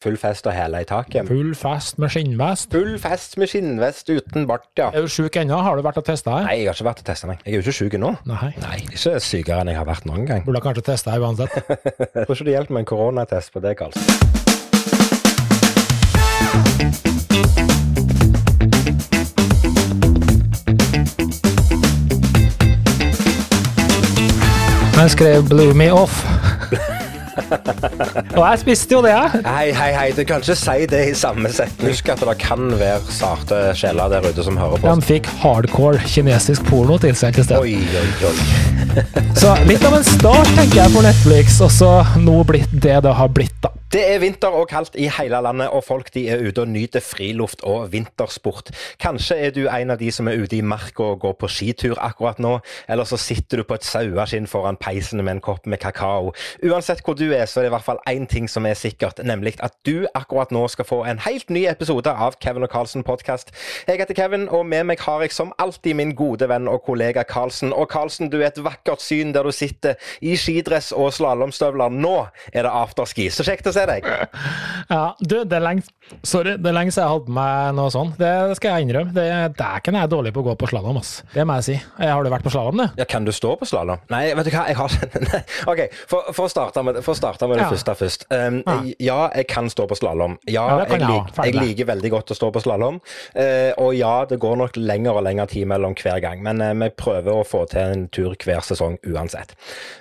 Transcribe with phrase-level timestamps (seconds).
[0.00, 1.26] Full fest og hæla i taket.
[1.28, 2.70] Full fest med skinnvest.
[2.72, 4.86] Full fest med skinnvest uten bart, ja.
[4.96, 5.58] Er du sjuk ennå?
[5.60, 6.38] Har du vært og testa?
[6.46, 7.42] Nei, jeg har ikke vært og testa meg.
[7.44, 8.14] Jeg er jo ikke sjuk nå.
[8.30, 8.48] Nei.
[8.64, 10.40] Nei, ikke sykere enn jeg har vært noen gang.
[10.48, 11.52] Burde kanskje testa uansett.
[12.16, 14.00] Jeg tror ikke det hjelper med en koronatest på deg, Karls?
[24.96, 26.39] Jeg skrev 'blew me off'.
[28.36, 29.42] Og jeg spiste jo det, jeg.
[29.46, 31.90] Hei, hei, hei, du kan ikke si det i samme setning.
[31.90, 34.94] Husk at det kan være sarte sjeler der ute som hører på.
[34.94, 37.62] De fikk hardcore kinesisk porno tilsendt i stedet.
[37.62, 38.70] Oi, oi, oi.
[39.40, 41.90] Så litt av en start, tenker jeg, for Netflix, og så
[42.20, 43.70] nå blitt det det har blitt, da.
[43.90, 47.02] Det er vinter og kaldt i hele landet, og folk de er ute og nyter
[47.02, 48.70] friluft og vintersport.
[49.02, 51.98] Kanskje er du en av de som er ute i marka og går på skitur
[51.98, 52.52] akkurat nå,
[52.86, 56.30] eller så sitter du på et saueskinn foran peisen med en kopp med kakao.
[56.62, 59.20] Uansett hvor du er, så er det i hvert fall én ting som er sikkert,
[59.24, 63.04] nemlig at du akkurat nå skal få en helt ny episode av Kevin og Carlsen
[63.06, 63.52] podkast.
[63.88, 67.24] Jeg heter Kevin, og med meg har jeg som alltid min gode venn og kollega
[67.28, 67.72] Carlsen.
[67.72, 71.92] Og Carlsen, du er et vakkert syn der du sitter i skidress og slalåmstøvler.
[71.92, 72.16] Nå
[72.52, 73.28] er det afterski.
[73.30, 74.06] Så kjekt å se deg.
[74.90, 75.86] Ja, du, det er lenge
[76.26, 78.16] Sorry, det er lenge siden jeg hadde på meg noe sånt.
[78.20, 79.12] Det skal jeg innrømme.
[79.14, 79.24] Det,
[79.58, 81.12] Dæken er jeg dårlig på å gå på slalåm, ass.
[81.34, 81.76] Det må jeg si.
[82.00, 82.98] Eh, Har du vært på slalåm, du?
[83.00, 84.00] Ja, Kan du stå på slalåm?
[84.10, 84.96] Nei, vet du hva, jeg har
[85.72, 87.70] OK, for, for å starte med, for å starte med det Ja.
[87.74, 88.26] første først.
[88.32, 88.78] Um, Ja.
[89.10, 90.38] ja, jeg kan stå på slalåm.
[90.50, 93.00] Ja, Ja, jeg, lik, jeg liker veldig godt å stå på slalåm.
[93.36, 96.72] Uh, og ja, det går nok lengre og lengre tid mellom hver gang, men uh,
[96.84, 99.54] vi prøver å få til en tur hver sesong uansett.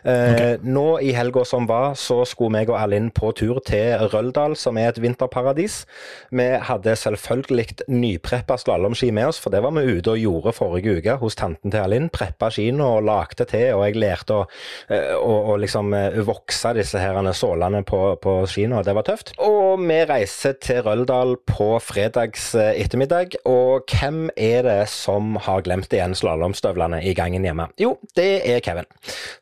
[0.05, 4.55] Eh, Nå i helga som var, så skulle meg og Erlind på tur til Røldal,
[4.59, 5.83] som er et vinterparadis.
[6.29, 10.99] Vi hadde selvfølgelig nypreppa slalåmski med oss, for det var vi ute og gjorde forrige
[10.99, 12.09] uke hos tanten til Alinn.
[12.13, 14.45] Preppa skiene og lagde til, og jeg lærte å,
[14.91, 19.07] eh, å, å liksom eh, vokse disse her sålene på, på skiene, og det var
[19.07, 19.33] tøft.
[19.43, 25.63] Og vi reiser til Røldal på fredags eh, ettermiddag, og hvem er det som har
[25.65, 27.69] glemt igjen slalåmstøvlene i gangen hjemme?
[27.81, 28.87] Jo, det er Kevin.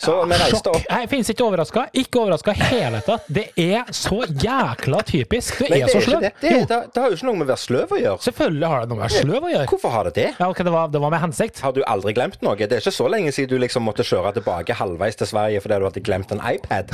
[0.01, 1.87] Så vi reiste opp Jeg finnes ikke overraska.
[1.97, 3.27] Ikke overraska i hele tatt.
[3.33, 5.59] Det er så jækla typisk.
[5.59, 6.46] Du Nei, er det, så er ikke sløv.
[6.47, 6.63] Det.
[6.69, 8.23] Det, det, har jo ikke noe med å være sløv å gjøre.
[8.27, 9.67] selvfølgelig har det noe med å være sløv å gjøre.
[9.73, 10.27] Hvorfor har det det?
[10.37, 11.61] Ja, okay, det var, det var med hensikt.
[11.65, 12.57] Har du aldri glemt noe?
[12.57, 15.79] Det er ikke så lenge siden du liksom måtte kjøre tilbake halvveis til Sverige fordi
[15.81, 16.93] du hadde glemt en iPad.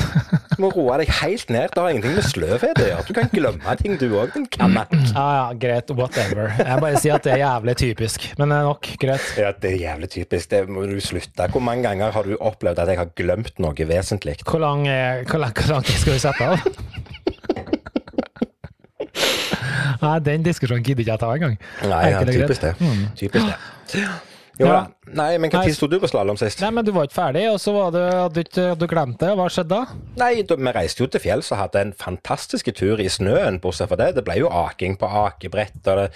[0.54, 1.72] Du må roe deg helt ned.
[1.74, 3.06] Det har ingenting med sløvhet å gjøre.
[3.08, 4.48] Du kan glemme ting, du òg, din.
[4.60, 5.94] Ja, ja, greit.
[5.98, 6.54] Whatever.
[6.60, 8.28] Jeg bare sier at det er jævlig typisk.
[8.40, 8.92] Men det er nok.
[9.02, 9.32] Greit.
[9.40, 10.52] Ja, det er jævlig typisk.
[10.54, 11.50] Det må du slutte.
[11.54, 14.38] Hvor mange ganger har du opplevd at jeg har glemt noe vesentlig?
[14.46, 17.12] Hvor lang, eh, hvor lang, hvor lang skal vi sette av?
[20.04, 21.58] Nei, den diskusjonen gidder ikke jeg ta engang.
[21.88, 22.76] Nei, ja, typisk det.
[23.20, 24.06] Typisk det.
[24.60, 24.84] Jo Ja.
[25.14, 26.62] Nei, men når sto du på slalåm sist?
[26.62, 29.32] Nei, men du var ikke ferdig, og så var det, hadde du du glemt det.
[29.38, 29.98] Hva skjedde da?
[30.22, 33.90] Nei, da, vi reiste jo til fjells og hadde en fantastisk tur i snøen, bortsett
[33.92, 34.12] fra det.
[34.18, 36.08] Det ble jo aking på akebrett, og det,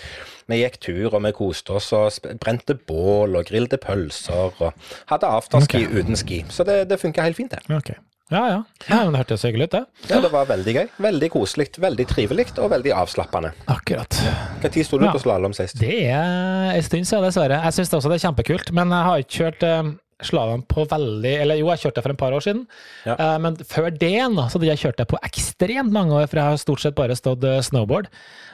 [0.47, 5.33] vi gikk tur og vi koste oss og brente bål og grillte pølser og hadde
[5.39, 5.97] afterski okay.
[5.97, 6.43] uten ski.
[6.53, 7.65] Så det, det funka helt fint, det.
[7.73, 7.95] Ok.
[8.29, 8.63] Ja, ja.
[8.89, 9.83] ja men det hørtes hyggelig ut, det.
[10.11, 10.87] Ja, det var veldig gøy.
[11.05, 13.53] Veldig koselig, veldig trivelig og veldig avslappende.
[13.71, 14.17] Akkurat.
[14.63, 15.13] Når sto du Ja.
[15.15, 15.79] på slalåm sist?
[15.79, 17.61] Det er en stund siden, dessverre.
[17.63, 19.93] Jeg syns også det er kjempekult, men jeg har ikke kjørt eh,
[20.27, 22.67] slalåm på veldig Eller jo, jeg kjørte det for et par år siden,
[23.05, 23.15] Ja.
[23.15, 26.41] Eh, men før det igjen så hadde jeg kjørt det på ekstremt mange år, for
[26.41, 28.07] jeg har stort sett bare stått eh, snowboard.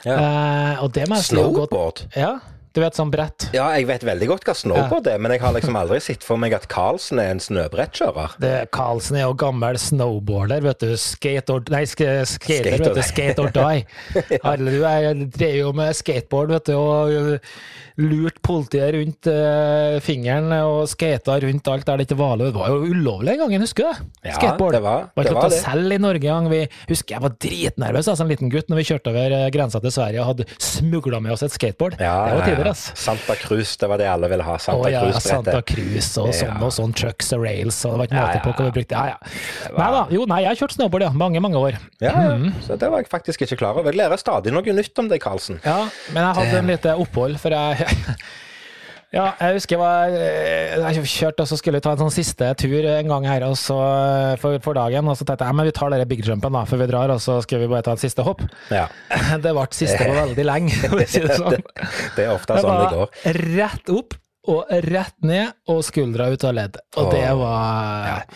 [0.04, 0.18] Ja.
[0.20, 2.04] Eh, og det må jeg Snowboard?
[2.14, 2.38] Ja,
[2.74, 3.48] du vet sånn brett.
[3.54, 6.40] Ja, jeg vet veldig godt hva snowboard er, men jeg har liksom aldri sett for
[6.40, 8.34] meg at Carlsen er en snøbrettkjører.
[8.74, 10.96] Carlsen er jo gammel snowboarder, vet du.
[10.98, 13.02] Skate or, nei, sk skater, Skate vet du.
[13.06, 13.86] Skate or die.
[14.34, 17.38] Herre, du, er, drev jo med skateboard, vet du, og
[18.00, 22.48] lurt politiet rundt uh, fingeren og skata rundt alt der det ikke var lov.
[22.50, 24.30] Det var jo ulovlig en gang, husker du det?
[24.30, 24.72] Ja, Skateboard.
[24.74, 26.48] det var- var det ikke lov til å selge i Norge en gang.
[26.50, 26.60] Vi,
[26.90, 29.94] husker jeg var dritnervøs altså, en liten gutt når vi kjørte over uh, grensa til
[29.94, 31.94] Sverige og hadde smugla med oss et skateboard.
[32.02, 32.84] Ja, det var tider, ass.
[32.98, 34.56] Santa Cruz, det var det alle ville ha.
[34.58, 35.62] Santa Å ja, Santa.
[35.62, 38.68] Cruz og sånn og sånn, trucks og rails, og det var ikke måte på hva
[38.70, 38.98] vi brukte.
[38.98, 39.70] Ja, ja.
[39.78, 41.12] Nei da, jo, nei, jeg har kjørt snowboard, ja.
[41.14, 41.78] Mange, mange år.
[42.02, 42.34] Ja, ja.
[42.42, 42.50] Mm.
[42.66, 43.92] Så det var jeg faktisk ikke klar over.
[43.92, 45.60] Jeg lærer stadig noe nytt om deg, Karlsen.
[45.62, 47.83] Ja, men jeg hadde en lite opphold, for jeg
[49.14, 50.14] Ja, jeg husker jeg var
[50.90, 53.52] Jeg kjørte, og så skulle jeg ta en sånn siste tur en gang her og
[53.60, 53.76] så,
[54.42, 55.06] for, for dagen.
[55.06, 57.12] Og så tenkte jeg ja, men vi tar dere big jumpen da, før vi drar,
[57.14, 58.42] og så skal vi bare ta et siste hopp.
[58.74, 58.88] Ja.
[59.44, 61.62] Det ble siste på veldig lenge, for å si det sånn.
[62.16, 63.14] Det er ofte Det sånn det går.
[63.54, 64.18] rett opp
[64.50, 66.82] og rett ned, og skuldra ut av ledd.
[66.98, 68.26] Og det var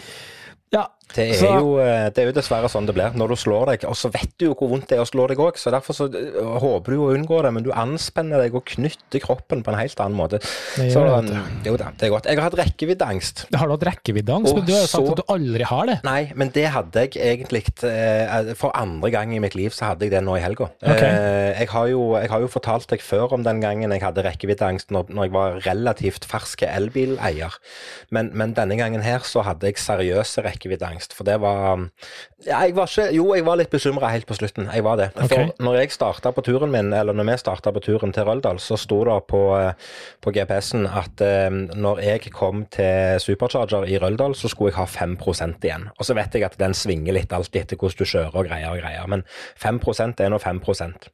[0.72, 3.36] Ja, Det er, Så- jo, eh, det er jo dessverre sånn det blir når du
[3.40, 3.84] slår deg.
[3.88, 5.96] Og så vet du jo hvor vondt det er å slå deg òg, så derfor
[5.96, 7.52] så eh, håper du å unngå det.
[7.54, 10.38] Men du anspenner deg og knytter kroppen på en helt annen måte.
[10.76, 12.26] Det Så det, mm, jo da, det er godt.
[12.28, 13.46] Jeg har hatt rekkeviddeangst.
[13.56, 14.54] Har du hatt rekkeviddeangst?
[14.54, 15.98] Men du har jo sagt så- at du aldri har det.
[16.04, 20.00] Nei, men det hadde jeg egentlig eh, For andre gang i mitt liv så hadde
[20.04, 20.68] jeg det nå i helga.
[20.82, 21.02] Ok.
[21.02, 25.08] Eh, jeg, jeg har jo fortalt deg før om den gangen jeg hadde rekkeviddeangst når,
[25.08, 27.56] når jeg var relativt fersk elbileier.
[28.10, 30.97] Men, men denne gangen her så hadde jeg seriøse rekkeviddeangst.
[31.16, 31.84] For det var
[32.46, 34.68] ja, jeg var ikke, Jo, jeg var litt bekymra helt på slutten.
[34.70, 35.08] Jeg var det.
[35.16, 35.28] Okay.
[35.28, 38.60] For når jeg starta på turen min, eller når vi starta på turen til Røldal,
[38.62, 39.42] så sto det på,
[40.22, 44.86] på GPS-en at eh, når jeg kom til Supercharger i Røldal, så skulle jeg ha
[44.86, 45.88] 5% igjen.
[45.98, 48.74] Og så vet jeg at den svinger litt alltid etter hvordan du kjører og greier
[48.74, 49.26] og greier, men
[49.58, 50.62] 5% er nå 5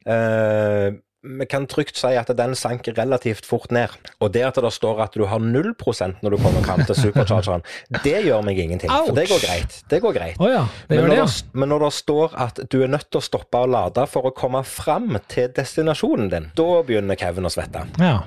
[0.05, 0.93] eh,
[1.25, 3.93] vi kan trygt si at den sank relativt fort ned.
[4.23, 7.65] Og det at det står at du har 0% når du kommer fram til superchargeren,
[8.03, 8.91] det gjør meg ingenting.
[8.91, 9.77] For det går greit.
[9.91, 10.39] Det går greit.
[10.39, 11.25] Oh, ja, det Men når det, ja.
[11.25, 14.29] det, men når det står at du er nødt til å stoppe og lade for
[14.29, 17.85] å komme fram til destinasjonen din, da begynner Kevin å svette.
[18.01, 18.17] ja.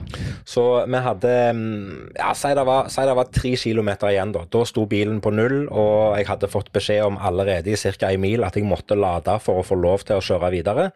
[0.49, 4.44] Så vi hadde mm, Ja, si det var, si det var tre kilometer igjen, da.
[4.51, 8.11] Da sto bilen på null, og jeg hadde fått beskjed om allerede i ca.
[8.11, 10.89] en mil at jeg måtte lade for å få lov til å kjøre videre.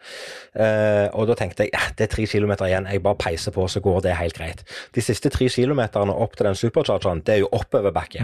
[0.53, 3.81] Eh, og da tenkte jeg det er tre kilometer igjen, jeg bare peiser på, så
[3.83, 4.63] går det helt greit.
[4.95, 8.23] De siste tre kilometerne opp til den superchargeren, det er jo oppoverbakke.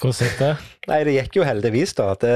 [0.00, 0.50] Hvordan gikk det?
[0.90, 2.06] Nei, det gikk jo heldigvis, da.
[2.20, 2.32] Det,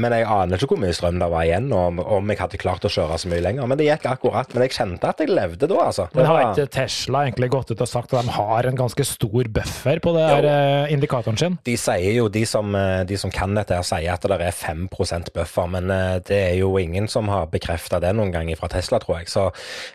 [0.00, 2.86] men jeg aner ikke hvor mye strøm det var igjen, og om, jeg hadde klart
[2.86, 3.68] å kjøre så mye lenger.
[3.70, 4.50] Men det gikk akkurat.
[4.54, 6.06] Men jeg kjente at jeg levde da, altså.
[6.12, 8.76] Det Men har var- ikke Tesla egentlig gått ut og sagt at de har en
[8.78, 11.58] ganske stor buffer på det her eh, indikatoren sin?
[11.66, 14.54] De sier jo, de som, eh, de som kan dette, her sier at det er
[14.54, 18.68] 5% buffer, men eh, det er jo ingen som har bekrefta det noen gang fra
[18.68, 19.28] Tesla, tror jeg.
[19.32, 19.48] Så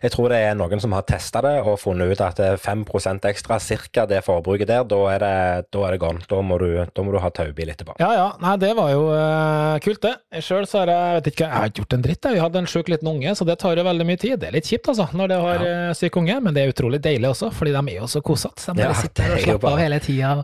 [0.03, 2.61] jeg tror det er noen som har testa det og funnet ut at det er
[2.61, 2.85] 5
[3.29, 4.05] ekstra, ca.
[4.09, 6.23] det forbruket der, da er det, da er det gone.
[6.29, 7.95] Da må du, da må du ha taubil etterpå.
[8.01, 10.15] Ja ja, nei det var jo uh, kult det.
[10.43, 12.25] Sjøl så har jeg vet ikke, jeg har ikke gjort en dritt.
[12.25, 12.37] jeg.
[12.37, 14.37] Vi hadde en sjuk liten unge, så det tar jo veldig mye tid.
[14.41, 15.79] Det er litt kjipt altså, når du har ja.
[15.97, 18.63] syk unge, men det er utrolig deilig også, fordi de er jo så kosete.
[18.69, 20.35] De bare Ja, sitter og er slapper av hele tida.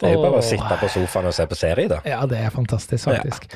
[0.00, 2.02] Det er jo bare å sitte på sofaen og se på serie, da.
[2.08, 3.50] Ja, det er fantastisk, faktisk.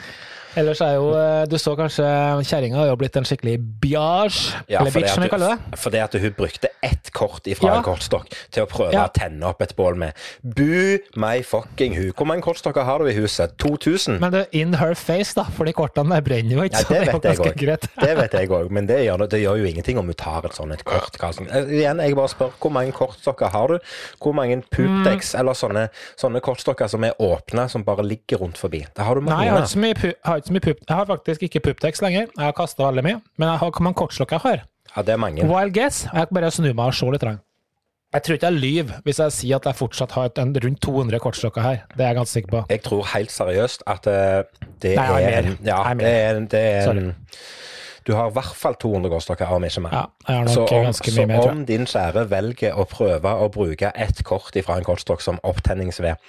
[0.56, 2.04] Ellers er jo eh, Du så kanskje
[2.46, 5.58] kjerringa har jo blitt en skikkelig biage, eller bitch som vi kaller det.
[5.78, 7.76] For Fordi at hun brukte ett kort ifra Ja.
[7.78, 9.06] en kortstokk til å prøve Ja.
[9.08, 10.12] å tenne opp et bål med.
[10.42, 12.12] Bu meg fucking hu.
[12.12, 13.56] Hvor mange kortstokker har du i huset?
[13.58, 14.18] 2000?
[14.20, 16.78] Men det er in her face, da, for de kortene der brenner jo ikke.
[16.78, 17.88] Ja, så det er jo vet ganske greit.
[18.00, 20.52] Det vet jeg òg, men det gjør, det gjør jo ingenting om du tar et
[20.54, 21.18] sånt et kort.
[21.18, 21.48] Karlsen.
[21.50, 23.78] Eh, Igjen, jeg bare spør hvor mange kortstokker har du?
[24.22, 25.40] Hvor mange Pupdex Mm.
[25.40, 28.86] eller sånne, sånne kortstokker som er åpne, som bare ligger rundt forbi?
[28.94, 29.64] Det har du Nei, jeg har mange.
[29.64, 30.84] ikke så mye, så mye pup...
[30.84, 32.28] Jeg har faktisk ikke Puptex lenger.
[32.28, 33.18] Jeg har kasta veldig mye.
[33.40, 34.62] Men jeg har, hvor mange kortslokk jeg har?
[34.94, 35.48] Ja, det er mange.
[35.48, 36.04] Wild guess.
[36.12, 37.26] Jeg bare snur meg og ser litt.
[38.14, 41.18] Jeg tror ikke jeg lyver hvis jeg sier at jeg fortsatt har et, rundt 200
[41.24, 41.80] kortstokker her.
[41.96, 42.60] Det er jeg ganske sikker på.
[42.70, 46.90] Jeg tror helt seriøst at eh, det Nei, er en Ja, det er, det er
[46.92, 47.08] en
[48.04, 49.94] Du har i hvert fall 200 kortstokker, om ikke mer.
[49.96, 52.84] Ja, jeg har nok Så om, ganske så mye mer, om din kjære velger å
[52.88, 56.20] prøve å bruke ett kort fra en kortstokk som opptenningsved,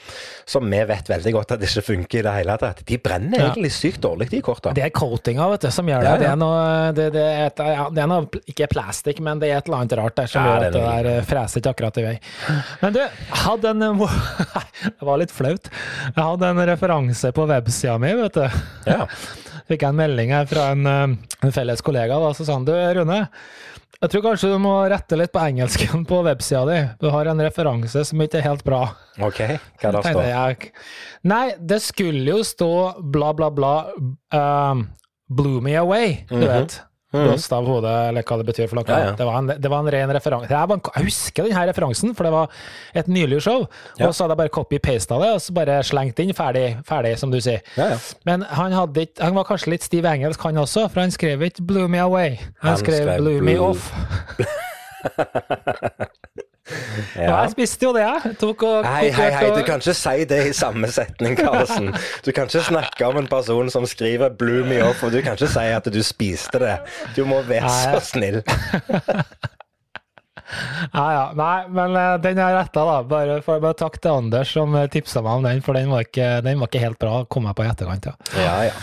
[0.48, 3.40] som vi vet veldig godt at det ikke funker i det hele tatt, de brenner
[3.40, 3.50] Ja.
[3.52, 4.74] egentlig sykt dårlig, de kortene.
[4.78, 6.08] Det er coatinga vet du, som gjør det.
[6.08, 6.22] Ja, ja.
[6.24, 7.64] Det er noe, det, det er et,
[7.96, 10.56] det er noe Ikke plastikk, men det er et eller annet rart der som Ja,
[10.56, 12.16] gjør at det er der eh, freser ikke akkurat i vei.
[12.82, 13.02] Men du,
[13.46, 14.00] hadde en
[15.00, 15.68] Det var litt flaut.
[16.16, 18.62] Jeg hadde en referanse på websida mi, vet du.
[18.88, 19.06] Ja.
[19.70, 22.68] Fikk jeg en melding her fra en, eh, en felles kollega, da, så sa han
[22.68, 23.24] du, Rune.
[23.96, 26.80] Jeg tror kanskje du må rette litt på engelsken på websida di.
[27.02, 28.82] Du har en referanse som ikke er helt bra.
[29.24, 29.40] OK,
[29.82, 30.72] hva da står jeg,
[31.32, 32.72] nei, det skulle jo stå
[33.02, 33.76] bla, bla, bla
[34.36, 34.86] um,
[35.26, 36.76] Blew me away, du vet.
[37.16, 38.88] Blåst av hodet, eller hva det betyr for noe.
[38.90, 39.16] Ja, ja.
[39.18, 40.52] Det, var en, det var en ren referanse.
[40.52, 42.54] Jeg, jeg husker denne referansen, for det var
[43.02, 43.66] et nylig show.
[43.66, 46.34] Og så hadde jeg bare copy-pasta det, og så bare slengt inn.
[46.36, 47.64] Ferdig, ferdig som du sier.
[47.80, 48.02] Ja, ja.
[48.28, 51.66] Men han, hadde han var kanskje litt stiv engelsk, han også, for han skrev ikke
[51.66, 52.40] 'blew me away'.
[52.62, 53.92] Han, Han skrev, skrev 'blew me off'.
[57.18, 57.42] Og Ja.
[57.44, 58.36] jeg spiste jo det, jeg.
[58.42, 61.92] Tok og Hei, hei, hei, du kan ikke si det i samme setning, Karlsen.
[62.26, 65.34] Du kan ikke snakke om en person som skriver 'blew me off', og du kan
[65.38, 66.78] ikke si at du spiste det.
[67.16, 68.42] Du må være så snill.
[70.94, 71.22] Ja, ja.
[71.34, 72.98] Nei, men den den er retta, da.
[73.10, 76.28] Bare, for, bare takk til Anders som tipsa meg om den, for den var ikke,
[76.46, 77.24] den var ikke helt bra.
[77.26, 78.14] Kom jeg på i etterkant, ja.
[78.38, 78.76] Ja, ja.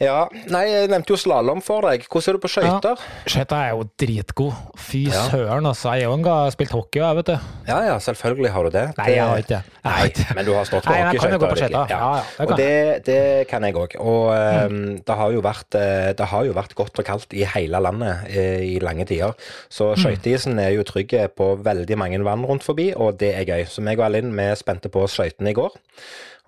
[0.00, 2.06] Ja, nei, jeg nevnte jo slalåm for deg.
[2.10, 3.02] Hvordan er du på skøyter?
[3.28, 4.54] Skøyter er jo dritgod.
[4.80, 5.20] Fy Ja.
[5.30, 5.92] søren, altså.
[6.00, 7.36] Jeg har spilt hockey, jeg, vet du.
[7.68, 8.84] Ja, ja, selvfølgelig har du det.
[8.98, 9.62] Nei, jeg har ikke det.
[9.84, 11.70] Nei, men du har stått på hockeyskøyter.
[11.70, 11.84] Ja.
[11.92, 13.94] Ja, ja, det kan Og det, det kan jeg òg.
[14.00, 14.32] Og
[14.72, 17.78] um, det, har jo vært, eh, det har jo vært godt og kaldt i hele
[17.84, 19.36] landet eh, i lange tider.
[19.70, 20.02] Så Mm.
[20.02, 23.66] skøyteisen er jo trygg på veldig mange vann rundt forbi, og det er gøy.
[23.68, 25.70] Så meg og Alin, vi spente på skøytene i går.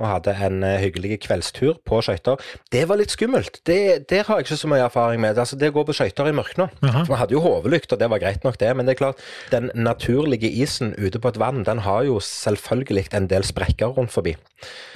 [0.02, 2.40] Og hadde en eh, hyggelig kveldstur på skøyter.
[2.72, 3.60] Det var litt skummelt.
[3.66, 5.38] Det, der har jeg ikke så mye erfaring med.
[5.38, 6.68] Altså, det å gå på skøyter i mørket nå.
[6.82, 8.72] Vi hadde jo hodelykt, og det var greit nok, det.
[8.74, 9.22] Men det er klart,
[9.52, 14.14] den naturlige isen ute på et vann, den har jo selvfølgelig en del sprekker rundt
[14.14, 14.34] forbi.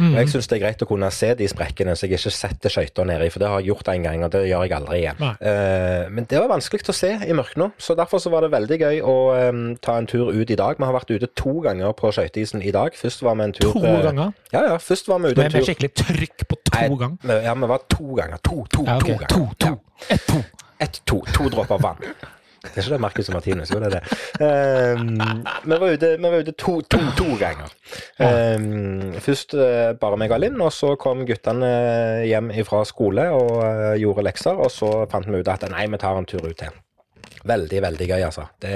[0.01, 2.73] Og jeg syns det er greit å kunne se de sprekkene, så jeg ikke setter
[2.73, 3.29] skøyta nedi.
[3.33, 5.25] For det har jeg gjort en gang, og det gjør jeg aldri igjen.
[5.39, 8.53] Eh, men det var vanskelig å se i mørket nå, så derfor så var det
[8.55, 9.17] veldig gøy å
[9.51, 10.79] um, ta en tur ut i dag.
[10.79, 12.97] Vi har vært ute to ganger på skøyteisen i dag.
[12.99, 14.33] Først var vi en tur To ganger?
[14.55, 14.79] Ja, ja.
[14.89, 15.61] Først var vi ute Med, tur.
[15.61, 17.45] tur skikkelig trykk på to Nei, ganger?
[17.45, 18.41] Ja, vi var to ganger.
[18.49, 19.19] To, to, Ja, okay.
[19.29, 19.55] to ganger.
[19.61, 20.05] To, to.
[20.09, 20.43] Ett, to.
[20.81, 21.23] Ett, to.
[21.37, 22.05] To dråper vann.
[22.59, 24.17] Det er ikke det Marcus og Martinus, jo det er det.
[24.99, 25.21] Um,
[25.65, 27.71] vi var ute, vi var ute to, to, to ganger.
[28.19, 31.71] Um, først eh, bare meg og Linn, og så kom guttene
[32.27, 34.59] hjem fra skole og eh, gjorde lekser.
[34.59, 36.75] Og så fant vi ut at nei, vi tar en tur ut til.
[37.49, 38.45] Veldig, veldig gøy, altså.
[38.61, 38.73] Det,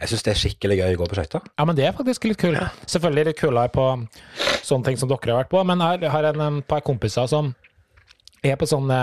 [0.00, 1.48] Jeg syns det er skikkelig gøy å gå på skøyter.
[1.58, 2.60] Ja, men det er faktisk litt kult.
[2.88, 3.88] Selvfølgelig litt kulere på
[4.62, 7.52] sånne ting som dere har vært på, men jeg har en, en par kompiser som
[8.42, 9.00] er på sånne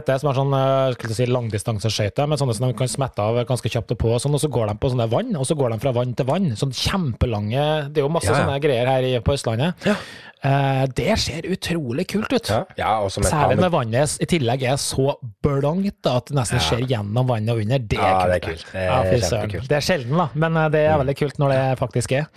[0.00, 3.24] heter det, som er sånn eh, skulle si, langdistanseskøyter, men sånne som de kan smette
[3.24, 5.48] av ganske kjapt og på, og sånn, og så går de på sånne vann, og
[5.48, 6.52] så går de fra vann til vann.
[6.58, 8.44] Sånn kjempelange Det er jo masse Ja, ja.
[8.44, 9.86] sånne greier her på Østlandet.
[9.88, 9.96] Ja.
[10.44, 12.50] Eh, det ser utrolig kult ut.
[12.50, 17.62] Særlig når vannet i tillegg er så blankt at det nesten ser gjennom vannet og
[17.64, 17.80] under.
[17.80, 18.66] Det er kult.
[18.74, 19.24] det er kult.
[19.32, 19.68] Det er.
[19.70, 22.28] Det er sjelden, da, men eh, det er veldig kult når det faktisk er.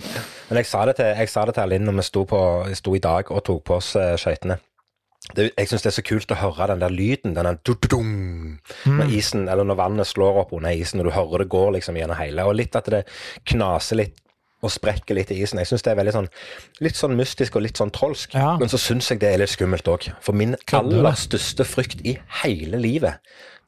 [0.47, 2.41] Men jeg sa det til, jeg sa det til Linn når vi sto, på,
[2.79, 3.91] sto i dag og tok på oss
[4.23, 4.61] skøytene.
[5.35, 7.57] Det, jeg syns det er så kult å høre den der lyden, den der
[8.87, 11.99] når isen, eller når vannet slår opp under isen, og du hører det går liksom
[11.99, 12.45] gjennom hele.
[12.47, 13.03] Og litt at det
[13.51, 14.23] knaser litt
[14.65, 15.59] og sprekker litt i isen.
[15.61, 16.29] Jeg syns det er veldig sånn
[16.81, 18.33] litt sånn mystisk og litt sånn trolsk.
[18.33, 18.55] Ja.
[18.57, 20.09] Men så syns jeg det er litt skummelt òg.
[20.25, 23.21] For min aller største frykt i hele livet,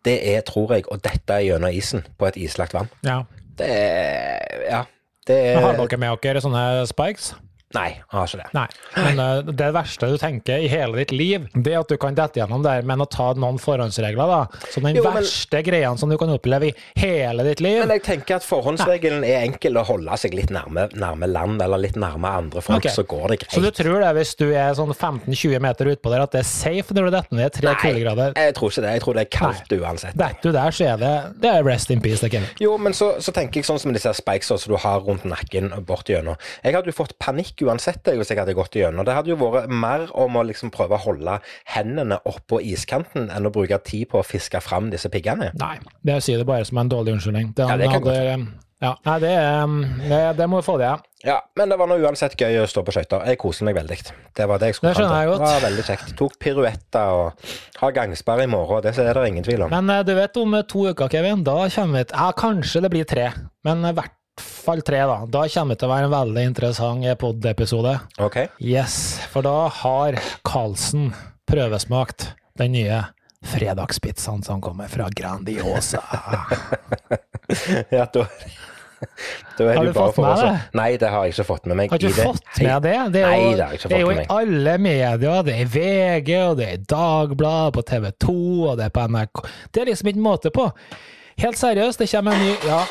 [0.07, 2.89] det er, tror jeg, å dette gjennom isen på et islagt vann.
[3.05, 3.23] Ja.
[3.59, 4.85] Det er Ja.
[5.29, 7.33] Det er Har er dere med dere sånne spikes?
[7.75, 8.47] Nei, jeg har ikke det.
[8.57, 8.65] Nei.
[8.97, 12.15] Men uh, det verste du tenker i hele ditt liv, det er at du kan
[12.17, 14.63] dette gjennom der, men å ta noen forhåndsregler, da.
[14.73, 17.83] Så den Jo, men- verste greia som du kan oppleve i hele ditt liv.
[17.83, 21.83] Men jeg tenker at forhåndsregelen er enkel å holde seg litt nærme, nærme land, eller
[21.83, 22.95] litt nærme andre folk, okay.
[22.95, 23.53] så går det greit.
[23.53, 26.49] Så du tror det, hvis du er sånn 15-20 meter utpå der, at det er
[26.49, 28.33] safe når du detter ned tre kuldegrader?
[28.33, 28.95] jeg tror ikke det.
[28.97, 30.17] Jeg tror det er kaldt uansett.
[30.17, 31.13] Detter du der, så er det,
[31.45, 32.49] det er rest in peace, det, Kevin.
[32.65, 35.69] Jo, men så, så tenker jeg sånn som disse spikesa som du har rundt nakken
[35.85, 36.39] bort gjennom.
[36.65, 39.05] Jeg hadde jo fått panikk uansett jeg, hvis jeg hadde gått igjennom.
[39.07, 41.39] Det hadde jo vært mer om å liksom prøve å holde
[41.75, 45.51] hendene oppå iskanten enn å bruke tid på å fiske fram disse piggene.
[45.59, 45.75] Nei,
[46.05, 47.53] det sier det bare som en dårlig unnskyldning.
[47.57, 48.47] Det, Ja, det kan hadde,
[48.79, 49.71] ja, nei, det, er,
[50.07, 50.99] det, det må du få det, ja.
[51.27, 53.25] Ja, men det var nå uansett gøy å stå på skøyter.
[53.27, 53.97] Jeg koser meg veldig.
[54.39, 55.33] Det var det jeg skulle Det fram til.
[55.33, 56.13] Det var veldig kjekt.
[56.21, 57.49] Tok piruetter og
[57.81, 59.73] har gangsperre i morgen, det er det ingen tvil om.
[59.73, 62.93] Men eh, du vet om to uker, Kevin, da kommer vi til Ja, kanskje det
[62.95, 63.27] blir tre,
[63.67, 63.91] men i
[64.39, 65.17] hvert fall tre, da.
[65.27, 67.95] Da kommer det til å være en veldig interessant pod-episode.
[68.23, 68.37] Ok?
[68.63, 71.11] Yes, for da har Karlsen
[71.49, 73.03] prøvesmakt den nye
[73.49, 76.03] fredagspizzaen som kommer fra Grandiosa.
[77.89, 78.27] Ja, da,
[79.57, 80.45] Har du fått med deg?
[80.45, 80.77] det?
[80.77, 81.91] Nei, det har jeg ikke fått med meg.
[81.91, 82.95] Har du ikke fått med det?
[83.15, 85.43] Det er Nei, det har jeg ikke det er jo i alle medier.
[85.47, 88.35] Det er i VG, og det er i Dagbladet, på TV 2,
[88.69, 89.43] og det er på NRK.
[89.73, 90.67] Det er liksom ikke måte på.
[91.39, 92.81] Helt seriøst, det kommer en ny Ja.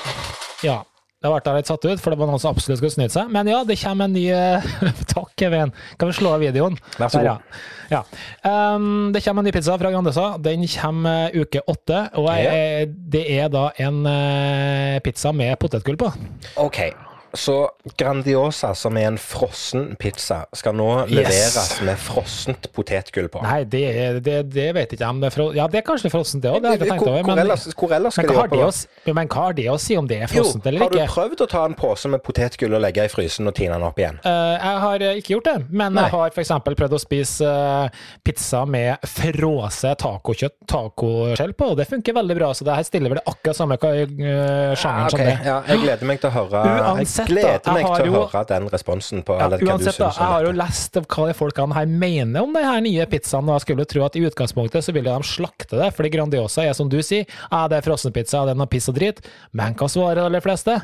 [0.65, 0.79] ja.
[1.19, 3.31] Det har ble litt satt ut, for det var noen som absolutt skulle snyte seg.
[3.35, 4.67] Men ja, det kommer en ny eh,
[5.13, 5.73] Takk, Kevin.
[5.99, 6.79] Kan vi slå av videoen?
[6.95, 7.27] Vær så god.
[7.27, 7.65] ja.
[7.91, 8.05] ja.
[8.47, 10.29] Um, det kommer en ny pizza fra Grandesa.
[10.39, 12.05] Den kommer uke åtte.
[12.23, 16.13] Og jeg, det er da en uh, pizza med potetgull på.
[16.63, 16.85] Ok,
[17.37, 17.69] så
[17.99, 21.13] Grandiosa, som er en frossen pizza, skal nå Yes.
[21.15, 23.43] leveres med frossent potetgull på.
[23.45, 23.85] Nei, det,
[24.25, 25.49] det, det vet jeg ikke om det er fro...
[25.57, 26.61] Ja, det er kanskje frossent, det òg.
[26.63, 27.27] Det har jeg ikke tenkt hvor, over.
[27.27, 29.99] hvor, Men, ellers, hvor ellers skal men, de si- men hva har det å si
[30.01, 31.01] om det er frossent eller ikke?
[31.03, 33.77] har du prøvd å ta en pose med potetgull og legge i frysen og tine
[33.77, 34.21] den opp igjen?
[34.25, 36.07] Uh, jeg har eh, ikke gjort det, men Nei.
[36.07, 36.55] jeg har f.eks.
[36.69, 42.53] prøvd å spise uh, pizza med frose tacokjøtt, tacoskjell på, og det funker veldig bra.
[42.57, 45.13] Så det her stiller vel akkurat samme uh, sjangeren okay.
[45.13, 45.37] som det.
[45.49, 48.69] ja, jeg gleder meg til å høre Uansett, Jeg gleder meg til å høre den
[48.73, 51.91] responsen på Ja, eller du uansett, da, jeg har jo lest hva de folkene her
[51.91, 55.13] mener om de her nye pizzaene, og jeg skulle tro at i utgangspunktet så ville
[55.13, 58.63] de slakte det, fordi Grandiosa er som du sier, ja, det er frossenpizza, det er
[58.63, 59.23] noe piss og drit,
[59.57, 60.81] men hva svarer de fleste?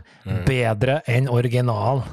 [0.48, 2.04] Bedre enn originalen.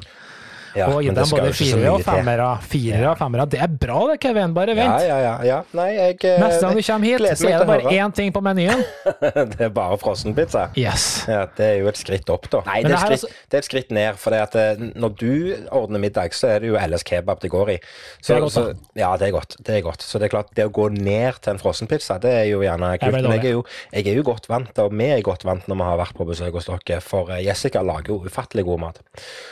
[0.78, 2.48] Ja, og gi dem både firere og femmere.
[2.63, 3.46] Firere og femmere.
[3.51, 5.06] Det er bra det, Kevin, bare vent.
[5.08, 5.34] ja, ja.
[5.48, 5.60] ja.
[5.78, 8.44] Nei, jeg eh, Neste gang du kommer hit, så er det bare én ting på
[8.46, 8.84] menyen.
[9.56, 10.68] det er bare frossenpizza.
[10.80, 11.25] Yes.
[11.30, 12.63] Ja, det er jo et skritt opp, da.
[12.70, 14.20] Nei, det er, skritt, det er et skritt ned.
[14.22, 15.34] For det at eh, når du
[15.82, 17.78] ordner middag, så er det jo LS kebab det går i.
[18.22, 18.66] Så, Det er godt, så,
[19.00, 19.58] ja, det er godt.
[19.60, 20.06] Det er godt.
[20.08, 22.94] Så det er klart, det å gå ned til en frossenpizza, det er jo gjerne
[23.01, 23.18] kult.
[23.18, 25.82] Men jeg er, jo, jeg er jo godt vant, og vi er godt vant når
[25.82, 29.01] vi har vært på besøk hos dere, for eh, Jessica lager jo ufattelig god mat.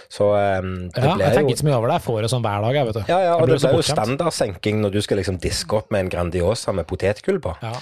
[0.10, 1.98] Så um, det Ja, jeg tenker ikke så mye over det.
[2.00, 3.02] Jeg får det sånn hver dag, jeg, vet du.
[3.10, 6.12] ja, ja, og det blir jo standardsenking når du skal liksom diske opp med en
[6.14, 7.56] Grandiosa med potetgull på.
[7.64, 7.74] Ja.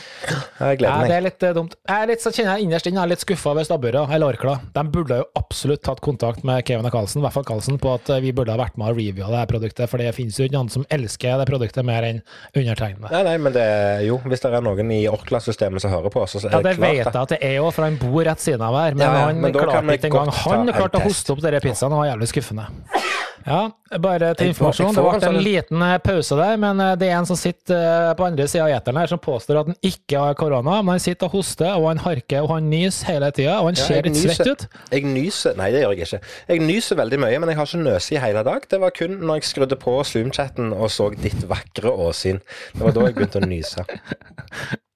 [0.61, 1.75] Jeg gleder Nei, det er litt eh, dumt.
[1.87, 4.33] Jeg er litt, så kjenner jeg innerst inne jeg er litt skuffa over Stabburet eller
[4.33, 4.57] Orkla.
[4.75, 7.91] De burde jo absolutt tatt kontakt med Kevin og Carlsen, i hvert fall Carlsen, på
[7.93, 10.37] at eh, vi burde ha vært med og reviewa det her produktet, for det finnes
[10.39, 12.21] jo ikke noen som elsker det produktet mer enn
[12.55, 13.11] undertegnede.
[13.13, 16.25] Nei, nei, men det er jo, hvis det er noen i Orkla-systemet som hører på,
[16.29, 18.43] så er Ja, det klart vet jeg at det er jo, for han bor rett
[18.43, 18.97] siden av her.
[18.97, 21.93] Men Ja, ja, han men klarte ikke engang Han klarte å hoste opp denne pizzaen,
[21.93, 22.67] og var jævlig skuffende.
[23.47, 23.71] Ja,
[24.03, 24.91] bare til informasjon.
[24.91, 27.77] Det ble en sånn- liten eh, pause der, men eh, det er en som sitter
[27.79, 30.81] eh, på andre sida av eteren her, som påstår at han ikke har korona.
[30.81, 33.79] Men han sitter og hoster, og han harker, og han nyser hele tida, og han
[33.79, 34.65] ser ja, litt svett ut.
[34.91, 36.19] Jeg nyser Nei, det gjør jeg ikke.
[36.51, 38.67] Jeg nyser veldig mye, men jeg har ikke nøse i hele dag.
[38.69, 42.43] Det var kun når jeg skrudde på Zoom-chatten og så ditt vakre åsyn.
[42.75, 43.87] Det var da jeg begynte å nyse.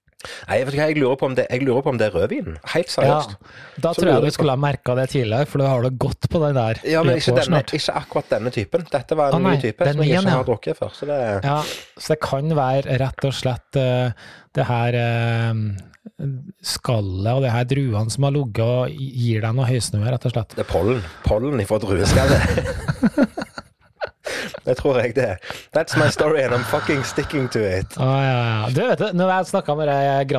[0.50, 2.58] Nei, du hva, jeg lurer på om det, jeg lurer på om det er rødvin.
[2.74, 3.36] Helt Ja, seriøst.
[3.84, 6.30] da Så tror jeg du skulle ha merka det tidligere, for du har det godt
[6.30, 8.88] på den der Ja, men ikke, denne, ikke akkurat denne typen.
[8.92, 10.92] Dette var en ah, nei, ny type som jeg ikke har drukket før.
[10.98, 11.62] Så det, Ja,
[11.98, 14.12] så det kan være rett og slett uh,
[14.58, 15.56] det her uh,
[16.66, 20.36] skallet og det her druene som har ligget og gir deg noe høysnue, rett og
[20.36, 20.58] slett.
[20.58, 21.06] det er pollen.
[21.26, 23.40] Pollen ifra drueskallet.
[24.72, 25.30] det tror jeg det.
[25.76, 27.94] That's my story and I'm fucking sticking to it.
[28.00, 28.70] Ah, ja, ja.
[28.74, 30.32] Du, vet du, når jeg snakka med deg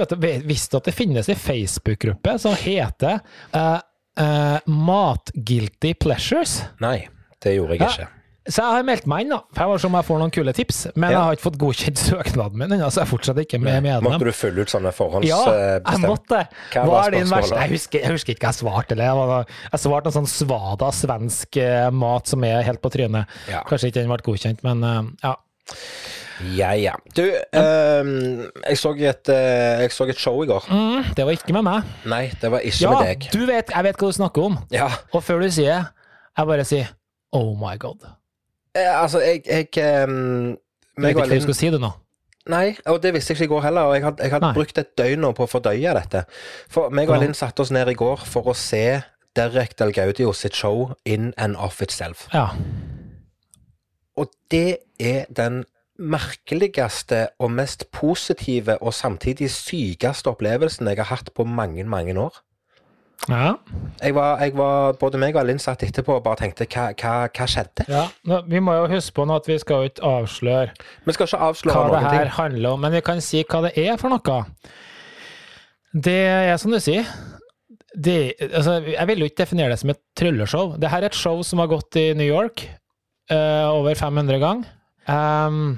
[0.00, 3.20] vet du, visste du at det finnes en Facebook-gruppe som heter
[3.56, 3.78] uh,
[4.22, 6.60] uh, Matguilty Pleasures?
[6.82, 7.08] Nei,
[7.42, 7.92] det gjorde jeg Ja.
[7.92, 8.10] ikke.
[8.42, 9.38] Så jeg har meldt meg inn, da.
[9.54, 10.78] For jeg var som jeg får noen kule tips.
[10.96, 11.10] Men Ja.
[11.14, 14.08] jeg har ikke fått godkjent søknaden min ennå, så jeg fortsatt ikke med medlem.
[14.08, 14.92] Måtte du følge ut sånne
[15.28, 15.40] Ja,
[15.78, 16.40] jeg måtte.
[16.72, 18.96] Hva Hva er din verste Jeg husker, jeg husker ikke jeg svarte.
[18.96, 22.90] Eller jeg, var, jeg svarte en sånn svada svensk eh, mat som er helt på
[22.90, 23.30] trynet.
[23.50, 23.62] Ja.
[23.68, 25.36] Kanskje ikke den ble godkjent, men eh, ja.
[26.42, 26.96] Ja, ja.
[27.14, 28.08] Du, um,
[28.66, 30.66] jeg, så et, eh, jeg så et show i går.
[30.72, 31.92] Mm, det var ikke med meg.
[32.10, 33.28] Nei, det var ikke Ja, med deg.
[33.30, 34.58] du vet, jeg vet hva du snakker om.
[34.74, 35.86] Ja, Og før du sier
[36.32, 36.90] jeg bare sier
[37.36, 38.02] oh my god.
[38.76, 40.56] Eh, altså, jeg, jeg um,
[40.96, 41.92] Du vet ikke hva du skulle si det nå?
[42.50, 43.88] Nei, og det visste jeg ikke i går heller.
[43.88, 46.24] Og jeg hadde, jeg hadde brukt et døgn nå på å fordøye dette.
[46.72, 47.20] For meg og?
[47.22, 49.02] Linn satte oss ned i går for å se
[49.38, 52.26] Derek Del Gaudio sitt show In and Of Itself.
[52.34, 52.50] Ja.
[54.18, 55.62] Og det er den
[56.02, 62.42] merkeligste og mest positive og samtidig sykeste opplevelsen jeg har hatt på mange, mange år.
[63.30, 63.54] Ja.
[64.02, 67.12] Jeg var, jeg var, både meg og Linn satt etterpå og bare tenkte hva, hva,
[67.30, 67.86] hva skjedde?
[67.90, 68.06] ja.
[68.28, 71.76] Nå, vi må jo huske på nå at vi skal jo ikke avsløre ikke avsløre
[71.76, 72.34] hva det her ting.
[72.40, 74.40] handler om, men vi kan si hva det er for noe.
[75.92, 77.06] Det er som du sier.
[77.92, 80.76] Det, altså, jeg vil jo ikke definere det som et trylleshow.
[80.80, 82.64] Det her er et show som har gått i New York
[83.30, 84.70] uh, over 500 ganger.
[85.06, 85.76] Um,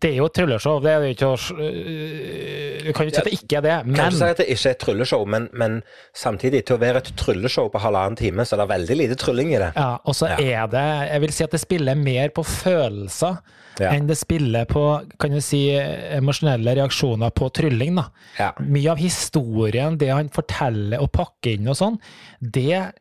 [0.00, 3.18] det er jo et trylleshow, det er jo ikke å øh, Du kan jo ikke
[3.18, 4.80] si at det ikke er det, Kan men ikke si at det ikke er et
[4.84, 5.78] trylleshow, men, men
[6.16, 9.52] samtidig, til å være et trylleshow på halvannen time, så er det veldig lite trylling
[9.54, 9.70] i det.
[9.76, 13.40] ja, Og så er det Jeg vil si at det spiller mer på følelser
[13.80, 13.92] Ja.
[13.94, 14.80] enn det spiller på
[15.20, 17.94] kan du si, emosjonelle reaksjoner på trylling.
[17.96, 18.08] da.
[18.38, 18.50] Ja.
[18.60, 21.96] Mye av historien, det han forteller og pakker inn og sånn,
[22.40, 22.92] det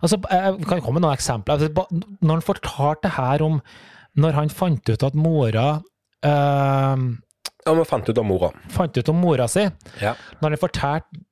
[0.00, 1.58] altså, Jeg kan komme med noen eksempler.
[1.58, 1.68] Altså,
[2.22, 3.60] Når han fortalte det her om
[4.16, 5.82] når han fant ut at mora
[6.24, 6.96] eh,
[7.66, 8.50] Og Man fant ut om mora.
[8.68, 9.62] fant ut om mora si,
[10.00, 10.10] Ja.
[10.42, 11.22] når han fortalte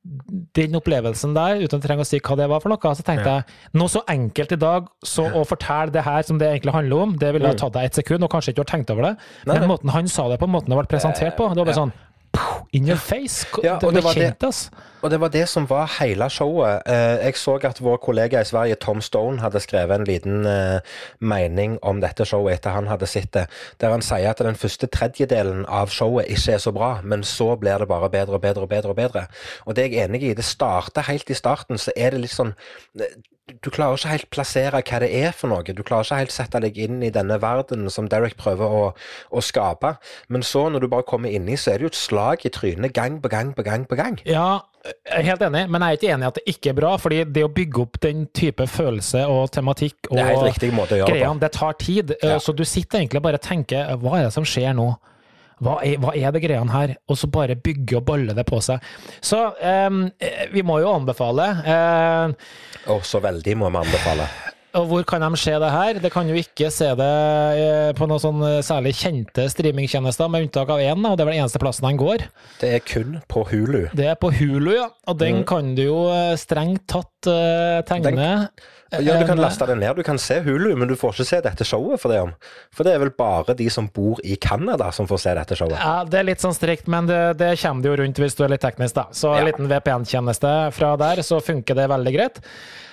[0.57, 3.24] den opplevelsen der, uten å trenge å si hva det var for noe, så tenkte
[3.35, 7.02] jeg noe så enkelt i dag, så å fortelle det her som det egentlig handler
[7.05, 9.02] om, det ville ha tatt deg et sekund, og kanskje ikke du har tenkt over
[9.11, 9.16] det.
[9.46, 11.76] Nei, Men måten han sa det på, måten det ble presentert på, det var bare
[11.76, 11.85] Ja.
[11.85, 11.92] sånn
[12.73, 13.47] in your face.
[13.62, 14.71] Ja, og det var det- kjent, ass.
[15.03, 16.83] Og det var det som var hele showet.
[16.87, 20.81] Eh, Jeg så at vår kollega i Sverige, Tom Stone, hadde skrevet en liten eh,
[21.21, 23.47] mening om dette showet etter han hadde sett det,
[23.81, 27.57] der han sier at den første tredjedelen av showet ikke er så bra, men så
[27.59, 28.88] blir det bare bedre og bedre og bedre.
[28.90, 29.27] Og bedre.
[29.66, 30.35] Og det er jeg enig i.
[30.35, 32.55] Det starter helt i starten, så er det litt sånn
[33.62, 35.64] du klarer ikke helt plassere hva det er for noe.
[35.74, 38.83] Du klarer ikke helt sette deg inn i denne verdenen som Derek prøver å,
[39.35, 39.96] å skape.
[40.33, 42.94] Men så, når du bare kommer inni, så er det jo et slag i trynet
[42.96, 44.20] gang på gang på gang på gang.
[44.28, 46.78] Ja, jeg er helt enig, men jeg er ikke enig i at det ikke er
[46.78, 50.24] bra, fordi det å bygge opp den type følelse og tematikk og Det
[51.11, 52.14] greiene, det tar tid.
[52.20, 52.38] Eh, Ja.
[52.42, 54.92] Så du sitter egentlig bare og tenker, hva er det som skjer nå?
[55.62, 56.96] Hva er, hva er det greiene her?
[57.09, 58.83] Og så bare bygge og balle det på seg.
[59.22, 59.90] Så eh,
[60.53, 61.51] vi må jo anbefale.
[61.62, 62.33] eh,
[62.90, 64.27] Og så veldig må vi anbefale.
[64.75, 65.98] og hvor kan de se det her?
[66.01, 67.09] Det kan jo ikke se det
[67.61, 71.37] eh, på noen sånn særlig kjente streamingtjenester, med unntak av én, og det er vel
[71.37, 72.25] den eneste plassen han går.
[72.62, 73.83] Det er kun på Hulu.
[73.92, 74.88] Det er på Hulu, ja.
[75.12, 75.98] Og den kan du jo
[76.40, 78.48] strengt tatt uh, tegne.
[79.00, 79.96] Ja, Du kan laste det ned.
[79.96, 82.20] Du kan se Hulu, men du får ikke se dette showet for det.
[82.76, 85.78] For det er vel bare de som bor i Canada som får se dette showet.
[85.81, 88.44] Ja, det er litt sånn strikt, men det, det kommer det jo rundt hvis du
[88.44, 89.07] er litt teknisk, da.
[89.16, 89.48] Så en Ja.
[89.50, 92.40] liten VPN-tjeneste fra der, så funker det veldig greit.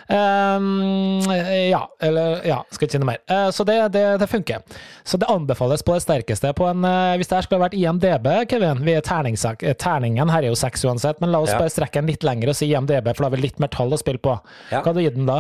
[0.10, 1.22] Um,
[1.70, 3.20] ja, eller ja, skal ikke si noe mer.
[3.30, 4.64] Eh, så det, det, det, funker.
[5.06, 8.26] Så det anbefales på det sterkeste på en eh, Hvis det her skulle vært IMDb,
[8.50, 11.60] Kevin Vi er terningen her er jo seks uansett, men la oss ja.
[11.62, 13.94] bare strekke den litt lenger og si IMDb, for da har vi litt mer tall
[13.94, 14.34] å spille på.
[14.72, 14.80] Ja.
[14.80, 15.40] Hva hadde du gitt den da?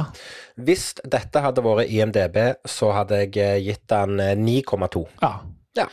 [0.69, 5.05] Hvis dette hadde vært IMDb, så hadde jeg gitt den 9,2.
[5.23, 5.33] Ja.
[5.81, 5.89] ja.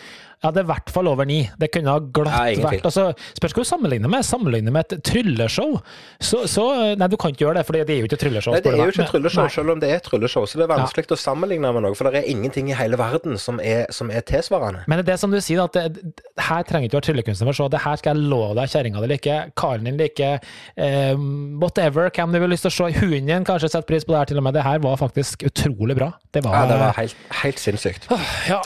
[0.46, 1.40] Ja, det er i hvert fall over ni.
[1.59, 4.22] Det kunne ha glatt vært altså, Spørs hva du sammenligner med.
[4.26, 5.80] Sammenligner med et trylleshow.
[6.22, 6.66] Så, så,
[6.98, 8.54] Nei, du kan ikke gjøre det, for det er jo ikke et trylleshow.
[8.54, 10.46] Nei, det er jo ikke et trylleshow, selv om det er et trylleshow.
[10.46, 11.16] Så det er vanskelig ja.
[11.16, 14.24] å sammenligne med noe, for det er ingenting i hele verden som er, som er
[14.28, 14.85] tilsvarende.
[14.87, 17.56] Men det er det som du sier, at det, her trenger ikke være tryllekunstner for
[17.56, 17.70] å se.
[17.74, 21.14] Det her skal jeg love deg, kjerringa di liker, karen din liker, eh,
[21.62, 22.92] whatever, hvem du vil lyst til å se.
[23.00, 24.56] Hunden din kanskje setter pris på det her, til og med.
[24.56, 26.12] Det her var faktisk utrolig bra.
[26.30, 28.11] Det var, ja, det var helt, helt sinnssykt.
[28.46, 28.62] Ja.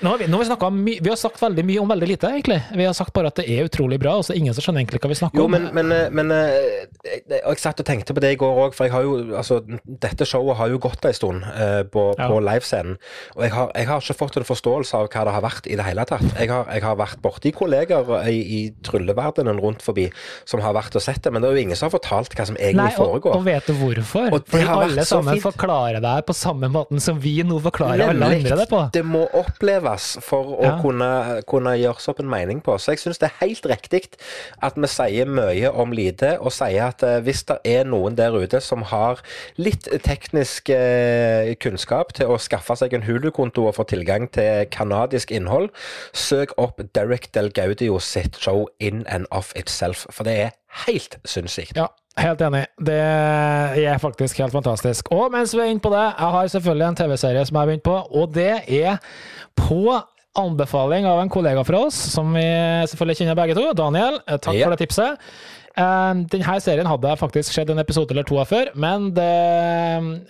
[0.00, 2.58] Nå har vi, nå har vi, vi, har sagt veldig mye om veldig lite, egentlig.
[2.76, 4.82] Vi har sagt bare at det er utrolig bra, og så er ingen som skjønner
[4.82, 5.54] egentlig hva vi snakker jo, om.
[5.56, 8.88] Men, men, eh, men eh, jeg satt og tenkte på det i går òg, for
[8.88, 9.62] jeg har jo, altså,
[10.04, 12.28] dette showet har jo gått en stund uh, på, ja.
[12.28, 12.98] på livescenen.
[13.38, 15.78] Og jeg har, jeg har, ikke fått en forståelse av hva det har vært i
[15.80, 16.26] det hele tatt.
[16.36, 20.10] Jeg har, jeg har vært borti kolleger i, i trylleverdenen rundt forbi
[20.44, 22.48] som har vært og sett det, men det er jo ingen som har fortalt hva
[22.50, 23.38] som egentlig Nei, og, foregår.
[23.40, 24.28] Og vet du hvorfor?
[24.28, 28.60] Og Fordi alle sammen forklarer det på samme måten som vi nå forklarer alle andre
[28.60, 28.84] det på.
[28.92, 29.24] Det må
[29.86, 30.74] oppleves for å ja.
[30.80, 31.10] kunne,
[31.48, 32.76] kunne gjøre seg opp en mening på.
[32.78, 34.02] Så jeg syns det er helt riktig
[34.64, 38.34] at vi sier mye om lite, og sier at uh, hvis det er noen der
[38.34, 39.22] ute som har
[39.56, 45.32] litt teknisk uh, kunnskap til å skaffe seg en Hulu-konto og få tilgang til canadisk
[45.34, 45.70] innhold,
[46.12, 51.18] søk opp Derek Del Gaudio sitt show In and Of Itself, for det er helt
[51.24, 51.76] sinnssykt.
[51.78, 51.90] Ja.
[52.16, 52.64] Helt enig.
[52.80, 55.10] Det er faktisk helt fantastisk.
[55.12, 57.72] Og mens vi er inne på det, jeg har selvfølgelig en TV-serie som jeg har
[57.72, 58.96] begynt på, og det er
[59.56, 59.98] på
[60.36, 62.46] anbefaling av en kollega fra oss, som vi
[62.88, 63.68] selvfølgelig kjenner begge to.
[63.76, 64.66] Daniel, eh, takk ja.
[64.66, 65.22] for det tipset.
[65.76, 69.30] Eh, denne serien hadde jeg faktisk sett en episode eller to av før, men det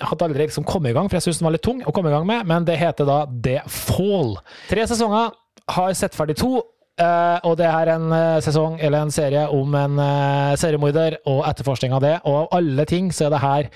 [0.02, 2.10] hadde aldri liksom kommet i gang, for jeg syntes den var litt tung å komme
[2.10, 2.46] i gang med.
[2.50, 4.40] Men det heter da The Fall.
[4.70, 5.34] Tre sesonger,
[5.66, 6.60] har sett ferdig to.
[6.96, 11.42] Uh, og det er en uh, sesong eller en serie om en uh, seriemorder og
[11.44, 12.14] etterforskning av det.
[12.24, 13.68] Og av alle ting så er det her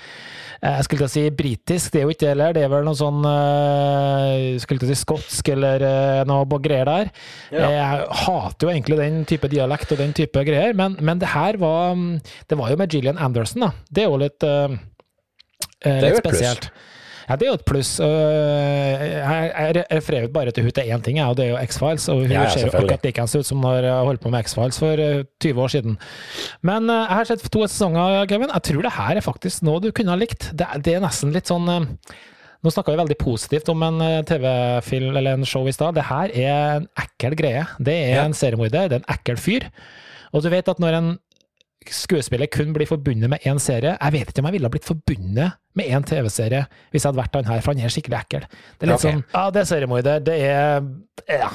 [0.60, 2.52] jeg skulle til å si britisk, det er jo ikke det heller.
[2.52, 3.22] Det er vel noe sånn
[4.60, 5.84] skulle til å si skotsk eller
[6.28, 7.08] noe greier der.
[7.48, 7.70] Ja.
[7.72, 11.56] Jeg hater jo egentlig den type dialekt og den type greier, men, men det her
[11.62, 11.96] var
[12.44, 13.70] Det var jo med Gillian Anderson, da.
[13.88, 14.48] Det er jo litt,
[15.80, 16.68] litt spesielt.
[16.68, 16.89] Pluss.
[17.30, 17.92] Ja, det er jo et pluss.
[18.02, 22.08] Jeg refererer bare til hun til én ting, og det er jo X-Files.
[22.10, 24.80] Og hun ja, ser jo akkurat likeens ut som når jeg holdt på med X-Files
[24.82, 25.94] for 20 eh, år siden.
[26.66, 28.50] Men eh, jeg har sett to sesonger, Kevin.
[28.50, 30.50] Jeg tror det her er faktisk noe du kunne ha likt.
[30.58, 31.86] Det, det er nesten litt sånn eh,
[32.60, 35.94] nå snakka vi veldig positivt om en TV-film eller en show i stad.
[35.96, 37.62] Det her er en ekkel greie.
[37.78, 38.26] Det er ja.
[38.26, 39.70] en seriemorder, det er en ekkel fyr.
[40.34, 41.14] Og du vet at når en
[41.88, 43.96] skuespiller kun blir forbundet med én serie.
[43.96, 47.22] Jeg vet ikke om jeg ville ha blitt forbundet med én TV-serie hvis jeg hadde
[47.22, 48.46] vært han her, for han er skikkelig ekkel.
[48.50, 49.18] Det er litt okay.
[49.18, 50.24] sånn Ja, det er seriemorder.
[50.24, 50.82] Det er
[51.28, 51.50] Ja.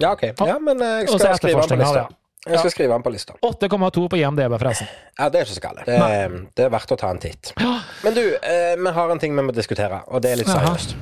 [0.00, 0.22] Ja, ok.
[0.46, 2.08] Ja, men jeg skal skrive han på lista.
[2.42, 3.36] Jeg skal skrive han på lista.
[3.46, 4.88] 8,2 på IMDb, forresten.
[5.18, 5.84] Ja, det er ikke så galt.
[5.86, 5.98] Det,
[6.58, 7.52] det, er verdt å ta en titt.
[8.02, 10.98] Men du, eh, vi har en ting vi må diskutere, og det er litt seriøst.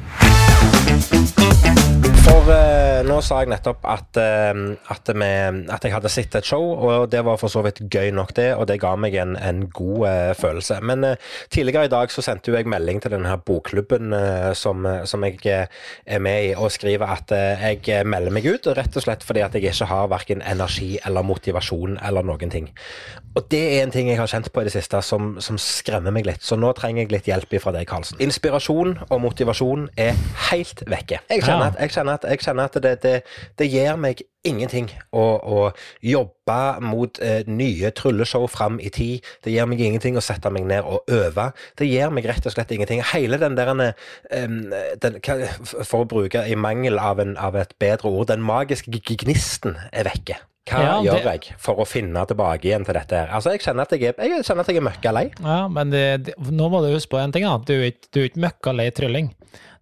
[2.30, 4.58] For uh, nå sa jeg nettopp at, uh,
[4.92, 5.28] at, vi,
[5.74, 8.52] at, jeg hadde sett et show, og det var for så vidt gøy nok, det.
[8.54, 10.78] Og det ga meg en, en god uh, følelse.
[10.86, 11.08] Men
[11.50, 14.14] tidligere i dag så sendte jeg melding til denne bokklubben
[14.54, 15.40] som, som, jeg
[16.06, 19.56] er med i, og skriver at jeg melder meg ut, rett og slett fordi at
[19.56, 22.70] jeg ikke har verken energi eller motivasjon eller noen ting.
[23.38, 26.10] Og det er en ting jeg har kjent på i det siste som, som skremmer
[26.14, 26.42] meg litt.
[26.42, 28.18] Så nå trenger jeg litt hjelp fra deg, Karlsen.
[28.22, 31.20] Inspirasjon og motivasjon er helt vekke.
[31.30, 33.14] Jeg kjenner at, jeg kjenner at, jeg kjenner at det, det,
[33.59, 35.61] det, gir meg ingenting å, å
[36.04, 39.26] jobbe mot eh, nye trylleshow fram i tid.
[39.44, 41.50] Det gir meg ingenting å sette meg ned og øve.
[41.78, 43.04] Det gir meg rett og slett ingenting.
[43.12, 44.61] Hele den der um,
[45.02, 45.20] den,
[45.80, 50.09] For å bruke i mangel av, en, av et bedre ord, den magiske gnisten er
[50.09, 50.40] vekke.
[50.70, 51.33] Hva ja, gjør det...
[51.35, 53.16] jeg for å finne tilbake igjen til dette?
[53.16, 53.33] her?
[53.35, 55.26] Altså, Jeg kjenner at jeg er, jeg kjenner at jeg er møkka lei.
[55.40, 57.46] Ja, men det, det, nå må du huske på en ting.
[57.48, 57.59] da.
[57.66, 59.33] Du er ikke møkka lei trylling.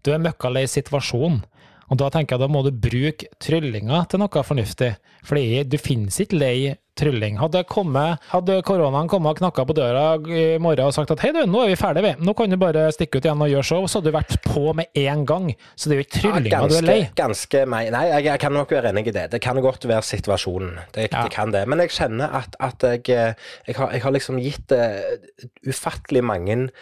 [0.07, 1.43] Du er møkka lei situasjonen.
[1.89, 4.93] Og da tenker jeg da må du bruke tryllinga til noe fornuftig.
[5.29, 6.59] Fordi du finnes ikke lei
[6.99, 7.37] trylling.
[7.39, 11.31] Hadde, kommet, hadde koronaen kommet og knakka på døra i morgen og sagt at hei
[11.35, 12.27] du, nå er vi ferdige, vi.
[12.27, 13.87] Nå kan du bare stikke ut igjen og gjøre show.
[13.87, 15.51] Så hadde du vært på med en gang.
[15.79, 16.99] Så det er jo ikke tryllinga ja, du er lei.
[17.19, 17.93] Ganske meg.
[17.95, 19.27] Nei, jeg, jeg, kan nok være enig i det.
[19.35, 20.77] Det kan godt være situasjonen.
[20.95, 21.25] Det, ja.
[21.25, 21.65] det kan det.
[21.71, 26.59] Men jeg kjenner at, at jeg, jeg, har, jeg, har, liksom gitt uh, ufattelig mange
[26.59, 26.77] Eh,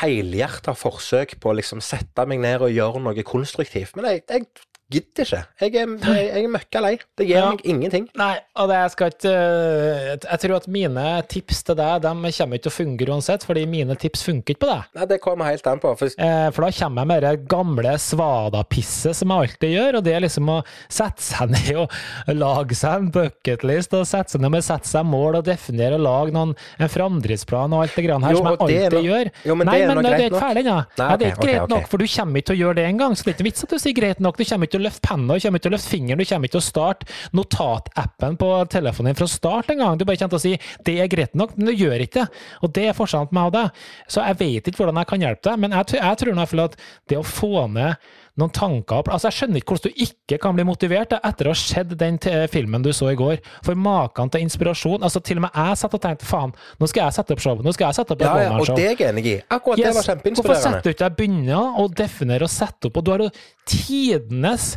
[0.00, 3.96] helhjerta forsøk på å liksom sette meg ned og gjøre noe konstruktivt.
[3.96, 4.48] Men jeg, jeg
[4.92, 5.40] gidder ikke.
[5.60, 6.92] Jeg er, jeg, jeg er møkka lei.
[7.18, 7.50] Det gir Ja.
[7.50, 8.04] meg ingenting.
[8.16, 12.56] Nei, og det skal ikke øh, Jeg tror at mine tips til deg, de kommer
[12.58, 14.82] ikke til å fungere uansett, fordi mine tips funker ikke på deg.
[14.94, 15.94] Nei, Det kommer helt an på.
[15.98, 20.04] For Eh, For da kommer jeg med det gamle svadapisset som jeg alltid gjør, og
[20.06, 20.58] det er liksom å
[20.92, 21.90] sette seg ned og
[22.36, 26.04] lage seg en bucketlist, og sette seg ned med sette seg mål og definere og
[26.06, 29.32] lage noen, en framdriftsplan og alt det grann her Jo, som jeg alltid no gjør.
[29.50, 30.76] Jo, men Nei, det er men det er ikke ferdig ennå.
[30.76, 31.66] Nei, Nei, det er ikke greit okay.
[31.66, 31.74] ok.
[31.76, 33.16] nok, for du kommer ikke til å gjøre det engang.
[33.16, 34.36] Så det er ikke vits at du sier greit nok.
[34.40, 36.28] Du kommer ikke til å løfte penna, du kommer ikke til å løfte fingeren, du
[36.30, 39.98] kommer ikke til å starte notatappen på telefonen din fra start engang.
[39.98, 42.44] Du bare kommer til å si det er greit nok, men du gjør ikke det.
[42.62, 43.82] Og det er forskjellen på meg og deg.
[44.12, 46.52] Så jeg vet ikke hvordan jeg kan hjelpe deg, men jeg, jeg tror i hvert
[46.52, 46.78] fall at
[47.10, 50.64] det å få ned noen tanker Altså, Jeg skjønner ikke hvordan du ikke kan bli
[50.68, 52.18] motivert da, etter å ha sett den
[52.52, 53.38] filmen du så i går.
[53.64, 57.06] For maken til inspirasjon altså Til og med jeg satt og tenkte faen, nå skal
[57.06, 57.62] jeg sette opp show.
[57.64, 59.36] Nå skal jeg sette opp et ja, ja, og det er jeg enig i.
[59.48, 60.62] Akkurat det var var Hvorfor kjempeinspirerende.
[60.66, 63.30] setter du ikke deg begynne å definere og sette opp, og du har jo
[63.66, 64.68] tidenes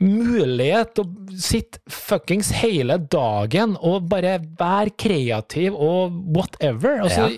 [0.00, 7.02] mulighet til å sitte fuckings hele dagen og bare være kreativ og whatever.
[7.04, 7.28] Altså,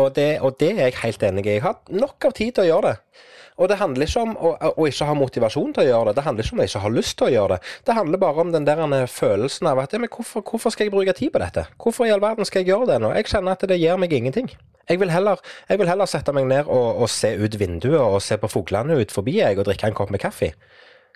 [0.00, 1.56] Og det, og det er jeg helt enig i.
[1.58, 3.26] Jeg har nok av tid til å gjøre det.
[3.60, 6.16] Og det handler ikke om å, å ikke ha motivasjon til å gjøre det.
[6.16, 7.74] Det handler ikke om å ikke ha lyst til å gjøre det.
[7.86, 10.88] Det handler bare om den der eh, følelsen av at ja, men hvorfor, hvorfor skal
[10.88, 11.66] jeg bruke tid på dette?
[11.80, 13.12] Hvorfor i all verden skal jeg gjøre det nå?
[13.18, 14.48] Jeg kjenner at det gir meg ingenting.
[14.88, 18.18] Jeg vil heller, jeg vil heller sette meg ned og, og se ut vinduet og
[18.24, 20.54] se på fuglene ut forbi jeg, og drikke en kopp med kaffe.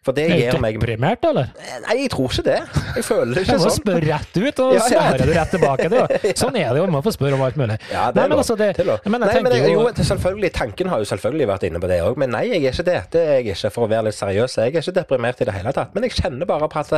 [0.05, 1.47] For det er du meg deprimert, eller?
[1.87, 2.57] Nei, jeg tror ikke det.
[2.99, 3.63] Jeg føler det ikke sånn.
[3.63, 5.87] Du må spørre rett ut, og Ja, svarer det- du rett tilbake.
[5.95, 7.79] Det, sånn er det jo, man får spørre om alt mulig.
[7.89, 8.43] Ja, det Nei, er men lov.
[8.45, 9.09] altså, det, det er lov.
[9.09, 11.99] men jeg nei, men jeg, jo selvfølgelig, Tanken har jo selvfølgelig vært inne på det
[12.05, 12.99] òg, men nei, jeg er ikke det.
[13.17, 14.59] Det er jeg ikke, for å være litt seriøs.
[14.61, 15.97] Jeg er ikke deprimert i det hele tatt.
[15.97, 16.93] Men jeg kjenner bare på at,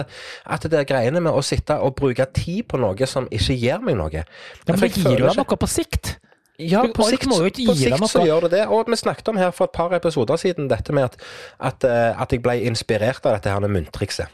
[0.58, 3.78] at det er greiene med å sitte og bruke tid på noe som ikke gir
[3.86, 4.22] meg noe ja,
[4.66, 6.16] men det gir jo deg noe på sikt.
[6.58, 8.64] Ja, på sikt, må jo ikke på sikt så gjør det det.
[8.72, 11.18] Og vi snakket om her for et par episoder siden dette med at,
[11.60, 14.32] at, eh, at jeg ble inspirert av dette her med munntrikset.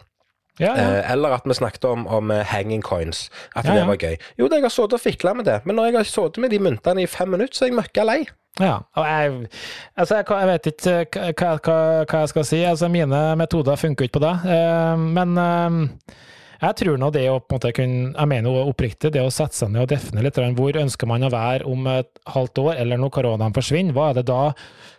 [0.60, 0.84] Ja, ja.
[1.00, 3.28] Eh, eller at vi snakket om, om eh, hanging coins.
[3.56, 4.16] At Ja, det var gøy.
[4.38, 6.60] Jo, jeg har sittet og fikla med det, men når jeg har sittet med de
[6.62, 8.20] myntene i fem minutter, så er jeg møkka lei.
[8.60, 9.46] Ja, og jeg,
[9.96, 12.60] altså jeg, jeg vet ikke hva, hva, hva jeg skal si.
[12.68, 14.34] Altså mine metoder funker ikke på det.
[15.00, 15.40] Men
[16.62, 19.32] jeg tror nå det å på en måte kunne Jeg mener jo oppriktig, det å
[19.34, 22.74] sette seg ned og definere litt hvor ønsker man å være om et halvt år,
[22.84, 23.96] eller når koronaen forsvinner.
[23.96, 24.42] Hva er det da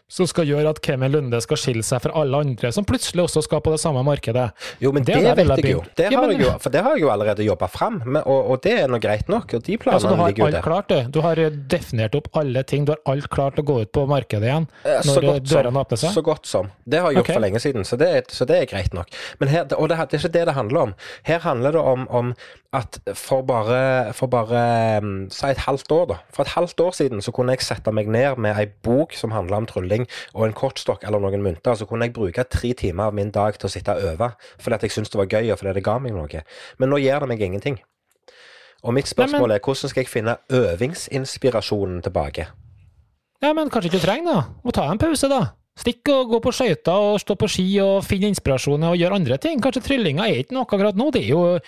[0.09, 3.41] som skal gjøre at Kevin Lunde skal skille seg fra alle andre som plutselig også
[3.47, 4.51] skal på det samme markedet?
[4.83, 5.83] Jo, men Det det, vet jeg jo.
[5.97, 6.51] Det har Ja, men- jeg jo.
[6.59, 9.53] For det har jeg jo allerede jobba fram, og, og det er nå greit nok.
[9.53, 10.61] Og de planene Altså, du har ligger jo alt der.
[10.61, 11.11] klart, du.
[11.11, 11.35] Du har
[11.69, 12.85] definert opp alle ting.
[12.85, 16.11] Du har alt klart å gå ut på markedet igjen Eh, når dørene åpner seg.
[16.13, 16.69] så godt som.
[16.85, 17.33] Det har jeg gjort okay.
[17.33, 19.07] for lenge siden, så det, så det er greit nok.
[19.39, 20.93] Men her, og det, det er ikke det det handler om.
[21.23, 22.33] Her handler det om, om
[22.73, 26.15] at for bare, for bare um, si et halvt år, da.
[26.33, 29.31] For et halvt år siden så kunne jeg sette meg ned med ei bok som
[29.31, 30.02] handla om trylling,
[30.33, 31.75] og en kortstokk eller noen mynter.
[31.75, 34.75] Så kunne jeg bruke tre timer av min dag til å sitte og øve, fordi
[34.75, 36.43] at jeg syntes det var gøy, og fordi det ga meg noe.
[36.79, 37.79] Men nå gjør det meg ingenting.
[38.83, 42.47] Og mitt Nei, men- spørsmål er hvordan skal jeg finne øvingsinspirasjonen tilbake?
[43.43, 44.43] Ja, men kanskje ikke du trenger det.
[44.63, 45.41] Må ta en pause, da.
[45.75, 49.37] Stikk og gå på skøyter og stå på ski og finne inspirasjon og gjøre andre
[49.41, 49.59] ting.
[49.63, 51.59] Kanskje tryllinga er ikke noe akkurat nå, det er jo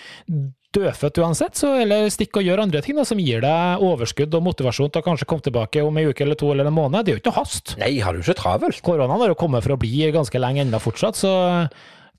[0.76, 4.46] dødfødt uansett, så eller stikk og gjør andre ting da, som gir deg overskudd og
[4.46, 7.02] motivasjon til å kanskje komme tilbake om en uke eller to eller en måned.
[7.02, 7.76] Det er jo ikke noe hast.
[7.80, 8.82] Nei, har du ikke travelt?
[8.86, 11.32] Koronaen har jo kommet for å bli ganske lenge ennå fortsatt, så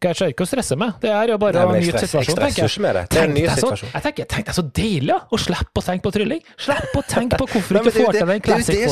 [0.01, 0.93] jeg ser ikke å stresse med.
[1.01, 3.03] Det er jo bare Nei, men jeg nyte stresser- jeg med det.
[3.09, 3.89] Det er en ny situasjon situasjon.
[3.93, 6.41] Jeg tenker, tenk deg så deilig ja, å slippe å tenke på trylling.
[6.57, 8.87] Slippe å tenke på hvorfor du ikke får til den det er classic det er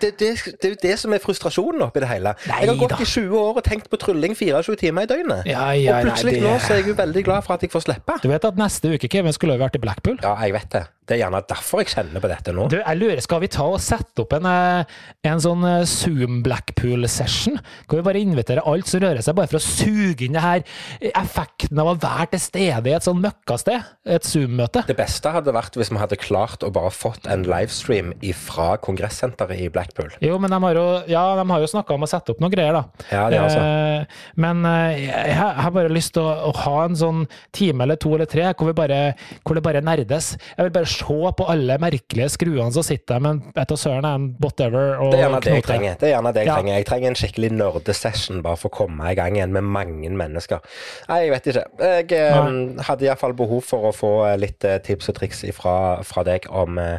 [0.00, 2.34] det, det, det er jo det som er frustrasjonen oppi det hele.
[2.46, 5.46] jeg har gått gått i 20 år og tenkt på trylling 24 timer i døgnet.
[5.48, 7.62] Ja, ja, og plutselig nei, det- nå så er jeg jo veldig glad for at
[7.62, 8.18] jeg får slippe.
[8.22, 10.18] Du vet at neste uke Kevin skulle vært i Blackpool?
[10.22, 10.86] Ja, jeg vet det.
[11.08, 12.66] Det er gjerne derfor jeg kjenner på dette nå.
[12.68, 14.98] Du, jeg lurer, Skal vi ta og sette opp en, eh,
[15.30, 17.56] en sånn eh, Zoom Blackpool-session?
[17.88, 20.64] Kan vi bare invitere alt som rører seg, bare for å suge inn det her
[21.00, 23.86] eh, effekten av å være til stede i et sånn møkkasted?
[24.18, 24.84] Et Zoom-møte?
[24.90, 29.64] Det beste hadde vært hvis vi hadde klart å bare fått en livestream fra kongressenteret
[29.64, 30.12] i Blackpool.
[30.24, 32.52] Jo, men de har jo, ja, de har jo snakka om å sette opp noen
[32.52, 33.08] greier, da.
[33.08, 33.64] Ja, det altså.
[33.64, 37.24] Eh, men jeg, jeg har bare lyst til å, å ha en sånn
[37.56, 39.00] time eller to eller tre hvor, vi bare,
[39.42, 40.34] hvor det bare nerdes.
[40.52, 44.26] Jeg vil bare se på alle merkelige skruene som sitter men etter søren er en
[44.42, 45.96] whatever og Det er gjerne det jeg trenger.
[46.00, 46.54] Det er gjerne det jeg Ja.
[46.58, 46.74] trenger.
[46.78, 50.60] Jeg trenger en skikkelig nerdesession bare for å komme i gang igjen med mange mennesker.
[51.08, 51.64] Nei, jeg vet ikke.
[51.78, 55.74] Jeg eh, hadde iallfall behov for å få eh, litt eh, tips og triks ifra,
[56.06, 56.98] fra deg om eh,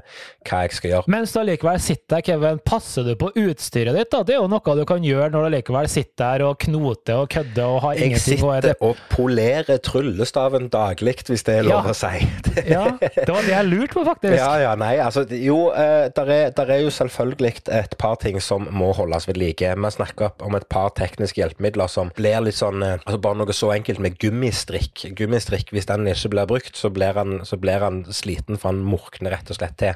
[0.49, 1.11] hva jeg skal gjøre.
[1.11, 4.09] Mens du allikevel sitter der, Kevin, passer du på utstyret ditt?
[4.13, 4.23] da?
[4.23, 7.29] Det er jo noe du kan gjøre når du allikevel sitter der og knoter og
[7.31, 11.85] kødder og har Jeg ingenting å sitter og polerer tryllestaven daglig, hvis det er lov
[11.87, 11.91] Ja.
[11.91, 12.27] å si.
[12.69, 14.35] Ja, det var det jeg lurte på, faktisk.
[14.37, 18.39] Ja, ja, nei, altså Jo, eh, der, er, der er jo selvfølgelig et par ting
[18.43, 19.69] som må holdes ved like.
[19.75, 23.55] Vi snakker om et par tekniske hjelpemidler som blir litt sånn eh, altså Bare noe
[23.55, 25.07] så enkelt med gummistrikk.
[25.19, 28.83] Gummistrikk, hvis den ikke blir brukt, så blir han, så blir han sliten, for han
[28.85, 29.93] morkner rett og slett til.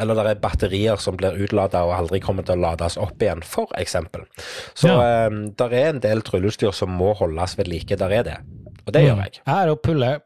[0.00, 3.42] Eller det er batterier som blir utlada og aldri kommer til å lades opp igjen,
[3.44, 4.24] for eksempel.
[4.74, 5.26] Så Ja.
[5.26, 7.96] eh, der er en del trylleutstyr som må holdes ved like.
[7.96, 8.38] Der er det.
[8.86, 9.40] Og det gjør jeg.
[9.46, 10.16] Jeg er jo pulle...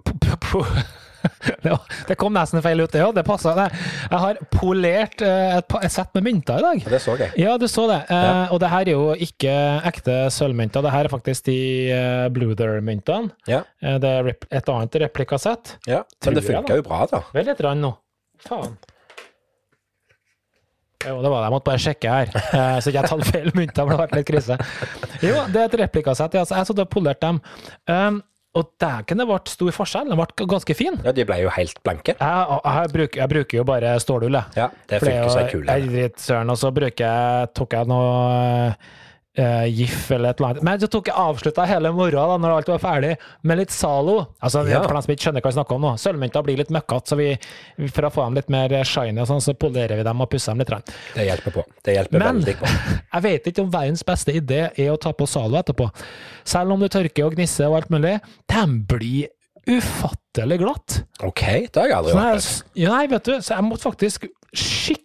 [2.08, 3.14] Det kom nesten feil ut, det òg.
[3.16, 3.54] Det passa.
[3.66, 6.82] Jeg har polert eh, et, et sett med mynter i dag.
[6.96, 7.32] Det så jeg.
[7.42, 8.00] Ja, du så det.
[8.10, 8.34] Eh, Ja.
[8.54, 9.54] Og det her er jo ikke
[9.90, 10.82] ekte sølvmynter.
[10.86, 11.56] Det her er faktisk de
[11.92, 13.30] uh, Bluther-myntene.
[13.50, 15.76] Ja, Eh, det er et annet replikasett.
[15.86, 16.02] ja.
[16.24, 17.20] Men det funka jo bra, da.
[17.34, 17.92] Vel litt rann nå.
[18.46, 18.76] Faen.
[21.06, 21.46] Jo, det var det.
[21.46, 23.90] Jeg måtte bare sjekke her, eh, så ikke jeg tar feil mynter.
[23.90, 24.56] Det vært litt krise.
[25.22, 26.34] Jo, det er et replikasett.
[26.34, 27.38] Jeg satt og polerte dem.
[28.56, 30.12] Og dæken, det ble stor forskjell.
[30.12, 30.96] Den ble ganske fin.
[31.04, 32.14] Ja, de ble jo helt blanke.
[32.16, 34.56] Jeg, jeg, bruker, jeg bruker jo bare stålull, jeg.
[34.62, 35.66] Ja, det er funker seg kule.
[35.72, 38.70] jeg driter søren, og så bruker jeg tok jeg noe
[39.38, 40.62] eh, GIF eller et eller annet.
[40.66, 44.16] Men så tok jeg avslutta hele da når alt var ferdig, med litt Zalo.
[44.40, 44.82] Altså, Ja.
[44.82, 45.92] For dem som ikke skjønner hva vi snakker om nå.
[46.00, 47.28] Sølvmynter blir litt møkkete, så vi,
[47.92, 50.52] for å få dem litt mer shiny, og sånn, så polerer vi dem og pusser
[50.52, 50.70] dem litt.
[50.74, 50.92] rent.
[51.14, 51.64] Det hjelper på.
[51.84, 52.72] Det hjelper Men veldig på.
[53.14, 55.88] jeg vet ikke om verdens beste idé er å ta på Zalo etterpå.
[56.44, 58.18] Selv om du tørker og gnisser og alt mulig,
[58.50, 59.32] de blir
[59.66, 61.00] ufattelig glatt.
[61.26, 62.78] OK, det har jeg aldri Så jeg, opplevd.
[62.82, 65.02] ja, nei, vet du, så jeg måtte faktisk skikkelig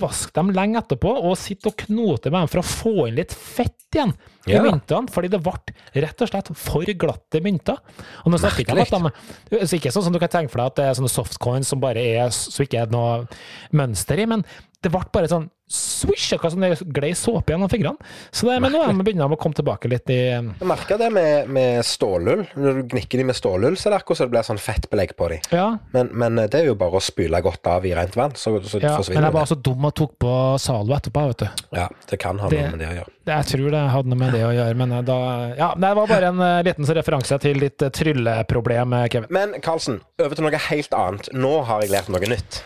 [0.00, 3.32] vaske dem lenge etterpå, og sitte og knote med dem for å få inn litt
[3.34, 4.12] fett igjen
[4.46, 4.62] i Ja.
[4.62, 5.52] myntene, fordi det ble
[5.94, 7.78] rett og slett for glatte mynter.
[8.24, 9.14] Og nå snakker ikke jeg om at
[9.50, 11.66] de, så ikke sånn som du kan tenke for deg at det er sånne softcoins
[11.66, 13.26] som bare er så ikke er noe
[13.72, 14.44] mønster i, men
[14.82, 17.98] det ble bare sånn swish, akkurat som det glei såpe gjennom fingrene.
[18.30, 21.00] Så det, men nå er de begynner de å komme tilbake litt i Jeg merker
[21.00, 22.44] det med, med stålull.
[22.54, 25.16] Når du gnikker de med stålull, så er det akkurat så det blir sånn fettbelegg
[25.18, 25.40] på de.
[25.50, 28.54] Ja, Men, men det er jo bare å spyle godt av i rent vann, så,
[28.62, 29.50] så ja men forsvinner jeg var det.
[29.54, 31.48] så dum og tok på Zalo etterpå, vet du.
[31.80, 33.12] Ja, det kan ha Det- noe med det å gjøre.
[33.26, 35.16] Jeg tror det hadde noe med det å gjøre, men da
[35.58, 39.28] Ja, det var bare en eh, liten referanse til ditt eh, trylleproblem, eh, Kevin.
[39.34, 41.32] Men Karlsen, over til noe helt annet.
[41.34, 42.62] Nå har jeg lært noe nytt.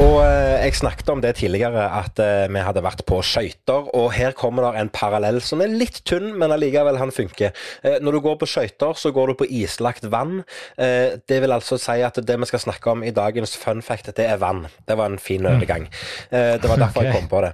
[0.00, 3.90] Og eh, jeg snakket om det tidligere, at eh, vi hadde vært på skøyter.
[3.98, 7.52] Og her kommer det en parallell som er litt tynn, men allikevel han funker.
[7.84, 10.40] Eh, når du går på skøyter, så går du på islagt vann.
[10.80, 14.08] Eh, det vil altså si at det vi skal snakke om i dagens fun fact,
[14.16, 14.64] det er vann.
[14.88, 15.90] Det var en fin overgang.
[16.30, 17.52] Eh, det var derfor jeg kom på det.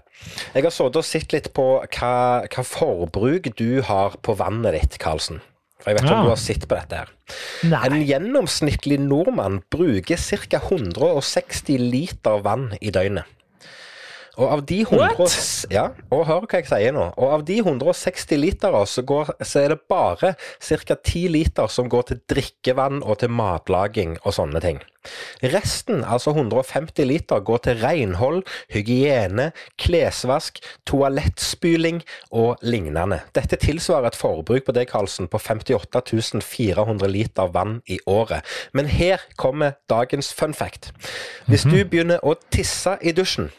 [0.55, 2.15] Jeg har sittet og sett litt på hva,
[2.47, 5.43] hva forbruk du har på vannet ditt, Karlsen.
[5.87, 6.19] For jeg vet ikke Ja.
[6.19, 7.11] om du har sett på dette her.
[7.87, 10.59] En gjennomsnittlig nordmann bruker ca.
[10.59, 13.23] 160 liter vann i døgnet.
[14.37, 15.37] Og av de 100, What?
[15.73, 17.09] Ja, og hør hva jeg sier nå.
[17.17, 20.97] Og av de 160 liter, så, går, så er det bare ca.
[20.97, 24.83] 10 liter som går til drikkevann og til matlaging og sånne ting.
[25.55, 28.43] Resten, altså 150 liter, går til renhold,
[28.75, 32.03] hygiene, klesvask, toalettspyling
[32.35, 33.21] og lignende.
[33.37, 38.43] Dette tilsvarer et forbruk på det, Karlsen, på 58 400 liter vann i året.
[38.73, 40.93] Men her kommer dagens fun fact.
[41.47, 43.51] Hvis du begynner å tisse i dusjen,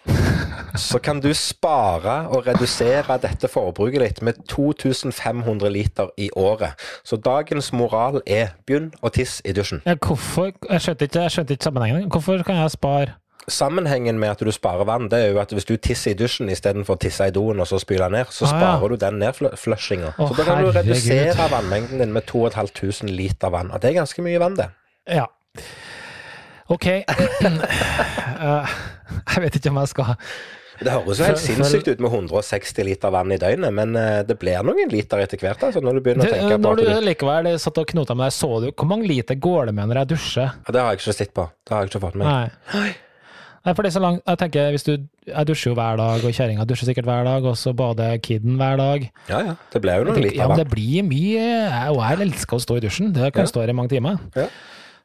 [0.75, 6.73] så kan du spare og redusere dette forbruket ditt med 2500 liter i året.
[7.03, 9.81] Så dagens moral er begynn å tisse i dusjen.
[9.85, 10.51] Ja, Hvorfor?
[10.69, 12.09] Jeg skjønte ikke, jeg skjønte ikke sammenhengen.
[12.09, 13.15] Hvorfor kan jeg spare
[13.49, 16.49] Sammenhengen med at du sparer vann, det er jo at hvis du tisser i dusjen
[16.51, 18.57] istedenfor å tisse i doen og så spyle ned, så Ah, ja.
[18.75, 20.09] sparer du den nedflushinga.
[20.17, 20.75] Så da kan du herregud.
[20.75, 23.71] redusere vannmengden din med 2500 liter vann.
[23.71, 24.67] Og det er ganske mye vann, det.
[25.07, 25.25] Ja.
[26.69, 26.87] OK.
[28.37, 28.73] Eh,
[29.33, 30.09] jeg vet ikke om jeg skal
[30.77, 34.35] Det høres jo helt sinnssykt ut med 160 liter vann i døgnet, men eh, det
[34.37, 35.63] blir noen liter etter hvert.
[35.65, 38.27] Altså, når du begynner å tenke på Når du du likevel satt og knota med
[38.29, 40.53] deg, så du hvor mange liter går det med når jeg dusjer?
[40.53, 41.47] Ja, Det har jeg ikke sett på.
[41.65, 42.29] Det har jeg ikke fått med.
[42.29, 42.85] Nei.
[43.65, 44.93] Nei, for det er så langt Jeg tenker, hvis du
[45.33, 48.61] Jeg dusjer jo hver dag, og kjerringa dusjer sikkert hver dag, og så bader kiden
[48.61, 49.09] hver dag.
[49.33, 49.57] Ja, ja.
[49.73, 52.65] Det blir jo noen liter ja, men det blir mye jeg- Og jeg elsker å
[52.69, 53.09] stå i dusjen.
[53.17, 53.49] Det kan Ja.
[53.49, 54.21] stå her i mange timer.
[54.37, 54.45] Ja.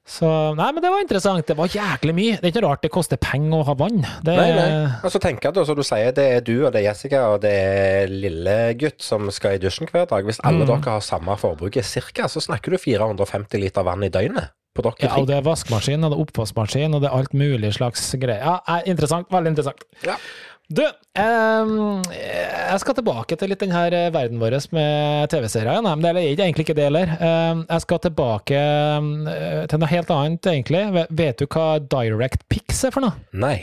[0.05, 0.27] Så
[0.59, 1.47] Nei, men det var interessant.
[1.47, 2.39] Det var jæklig mye.
[2.41, 4.01] Det er ikke rart det koster penger å ha vann.
[4.27, 4.71] Det, Nei, nei.
[5.07, 7.39] Altså, tenk at du, som du sier, det er du og det er Jessica og
[7.45, 10.27] det er lillegutt som skal i dusjen hver dag.
[10.27, 10.73] Hvis alle Mm.
[10.73, 14.95] dere har samme forbruket cirka, så snakker du 450 liter vann i døgnet på dere
[15.07, 18.03] Ja, og det er vaskemaskin, og det er oppvaskmaskin, og det er alt mulig slags
[18.19, 18.41] greier.
[18.43, 19.29] Ja, eh, interessant.
[19.31, 19.85] Veldig interessant.
[20.03, 20.17] Ja.
[20.73, 20.83] Du,
[21.21, 25.83] ehm, jeg skal tilbake til litt den her eh, verden vår med TV-serier.
[25.85, 27.13] Nei, men det er egentlig ikke det heller.
[27.19, 30.85] Jeg skal tilbake eh, til noe helt annet, egentlig.
[31.19, 33.19] Vet- du hva Direct Pix er for noe?
[33.37, 33.59] Nei.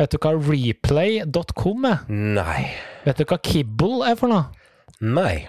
[0.00, 2.04] Vet du hva replay.com er?
[2.08, 2.60] Nei.
[3.06, 4.48] Vet du hva Kibble er for noe?
[5.00, 5.46] Nei.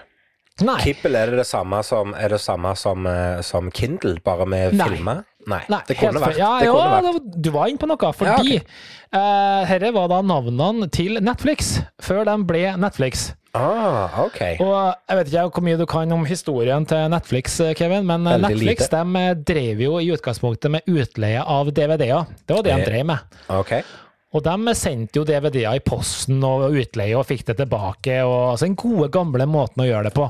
[0.62, 0.78] Nei.
[0.84, 4.88] Kibble er det det samme som, det samme som, eh, som Kindle, bare med Nei.
[4.92, 5.24] filmer?
[5.50, 6.38] Nei, Nei, det kunne vært.
[6.39, 7.30] Ja, det ja, kunne vært.
[7.42, 12.36] du var inne på noe, fordi eh, herre var da navnene til Netflix, før de
[12.48, 13.32] ble Netflix.
[13.58, 14.39] Ah, ok.
[14.64, 14.76] Og
[15.10, 18.38] jeg vet ikke hvor mye du kan om historien til Netflix, eh, Kevin, men eh,
[18.38, 19.02] Veldig Netflix lite.
[19.02, 22.32] de drev jo i utgangspunktet med utleie av DVD-er.
[22.46, 23.36] Det var det de drev med.
[23.52, 23.84] Okay.
[24.32, 28.22] Og de sendte jo DVD-er i posten og utleie og fikk det tilbake.
[28.24, 30.30] og altså Den gode, gamle måten å gjøre det på.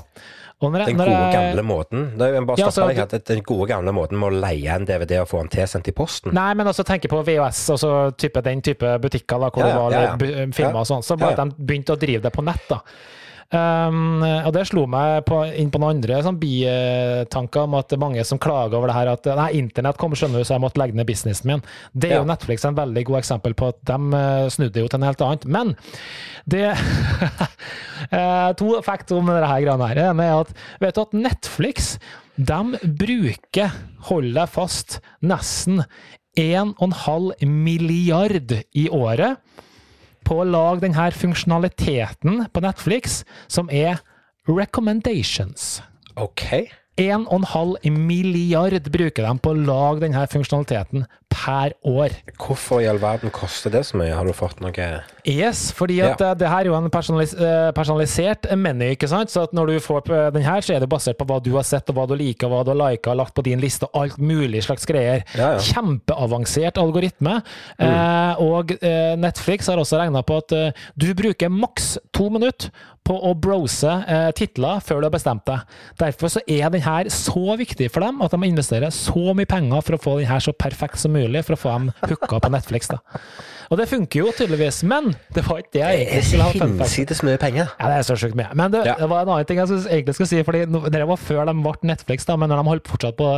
[0.62, 2.22] Jeg- Den gode, jeg- gamle måten.
[2.22, 4.86] Er bare Ja, stoppe så- deg at Den gode, gamle måten med å leie en
[4.86, 6.34] DVD og få den tilsendt i posten.
[6.34, 9.76] Nei, men altså tenke på VHS, altså type, den type butikker da, hvor Ja, det
[9.76, 11.03] var ja, filmer og sånn.
[11.03, 12.80] Så bare at de begynte å drive det på nett, da.
[13.52, 17.97] Um, og det slo meg på, inn på noen andre sånn bitanker om at det
[17.97, 20.64] er mange som klager over det her at nei, internett kom, skjønner du, så jeg
[20.64, 21.64] måtte legge ned businessen min.
[21.91, 22.22] Det er Ja.
[22.22, 25.26] jo Netflix en veldig god eksempel på at de eh, snudde jo til noe helt
[25.28, 25.45] annet.
[25.52, 25.76] Men
[26.47, 26.64] det
[28.16, 29.99] eh, To facts om dette her greiene her.
[29.99, 31.91] Det er at vet du at Netflix
[32.41, 32.62] de
[33.04, 33.76] bruker,
[34.08, 35.84] hold deg fast, nesten
[36.39, 39.41] 1,5 milliard i året
[40.32, 43.21] på å lage denne funksjonaliteten på Netflix
[43.51, 43.99] som er
[44.47, 45.82] recommendations.
[46.15, 46.71] Ok.
[47.01, 52.13] 1,5 milliard bruker de på å lage denne funksjonaliteten per år.
[52.36, 54.13] Hvorfor i all verden koster det så mye?
[54.13, 54.71] Har du fått noe
[55.27, 56.32] Yes, fordi at ja.
[56.38, 59.32] det her er jo en personalis eh, personalisert meny, ikke sant?
[59.32, 61.65] Så at når du får den her, så er det basert på hva du har
[61.67, 64.05] sett, og hva du liker, og hva du har lika, lagt på din liste, og
[64.05, 65.25] alt mulig slags greier.
[65.38, 65.65] Ja, ja.
[65.71, 67.39] Kjempeavansert algoritme.
[67.77, 72.73] Eh, og eh, Netflix har også regna på at eh, du bruker maks to minutter
[73.07, 75.65] på å brose eh, titler før du har bestemt deg.
[75.99, 79.86] Derfor så er den her så viktig for dem at de investerer så mye penger
[79.86, 82.51] for å få den her så perfekt som mulig, for å få dem hooka på
[82.53, 82.88] Netflix.
[82.88, 83.01] da.
[83.72, 86.82] Og det funker jo tydeligvis, men det var ikke det jeg egentlig skulle ha funnet.
[86.84, 87.69] hinsides mye penger.
[87.80, 88.49] Ja, det er så sjukt mye.
[88.59, 88.95] Men det, Ja.
[88.99, 91.53] det var en annen ting jeg skulle, egentlig skulle si, fordi det var før de
[91.63, 93.30] ble Netflix, da, men når de holdt fortsatt på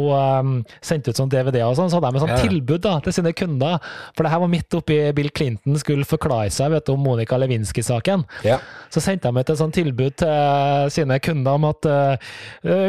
[0.00, 0.02] å
[0.40, 2.48] um, sendte ut sånn DVD og sånn, så hadde de et sånt Ja, ja.
[2.48, 3.78] tilbud da, til sine kunder.
[4.16, 7.38] For det her var midt oppi Bill Clinton skulle forklare seg vet du, om Monica
[7.38, 8.26] Lewinsky-saken.
[8.44, 8.58] Ja.
[8.90, 12.16] Så sendte de ut et sånt tilbud til sine kunder om at uh,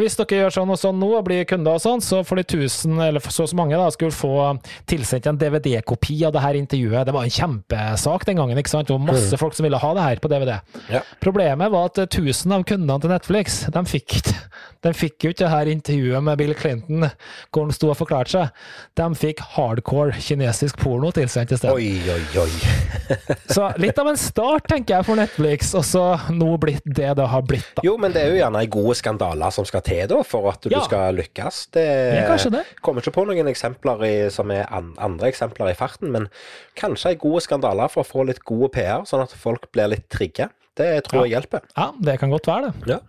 [0.01, 2.47] hvis dere gjør sånn og sånn nå, og blir kunder og sånn, så får de
[2.65, 4.33] 1000, eller så og så mange, da, skulle få
[4.89, 6.77] tilsendt en DVD-kopi av det her intervjuet.
[6.87, 8.87] Det var en kjempesak den gangen, ikke sant?
[8.87, 10.55] Det var masse folk som ville ha det her på DVD.
[10.93, 11.01] Ja.
[11.23, 14.15] Problemet var at 1000 av kundene til Netflix, de fikk,
[14.85, 17.09] de fikk jo ikke det her intervjuet med Bill Clinton,
[17.51, 18.63] hvor han sto og forklarte seg.
[18.99, 21.75] De fikk hardcore kinesisk porno tilsendt i stedet.
[21.75, 22.49] Oi, oi, oi.
[23.55, 27.25] Så litt av en start, tenker jeg, for Netflix, og så nå blitt det det
[27.31, 27.83] har blitt, da.
[27.85, 30.69] Jo, men det er jo gjerne gode skandaler som skal til da, for at du
[30.73, 30.81] Ja.
[30.85, 31.59] skal lykkes.
[31.73, 31.85] Det
[32.29, 32.63] kanskje det.
[32.85, 36.27] kommer ikke på noen eksempler i, som er an, andre eksempler i farten, men
[36.79, 40.07] kanskje en gode skandaler for å få litt gode PR, sånn at folk blir litt
[40.09, 40.49] trigga.
[40.79, 41.65] Det tror jeg hjelper.
[41.75, 42.95] Ja, det kan godt være, det.
[42.95, 42.99] Ja.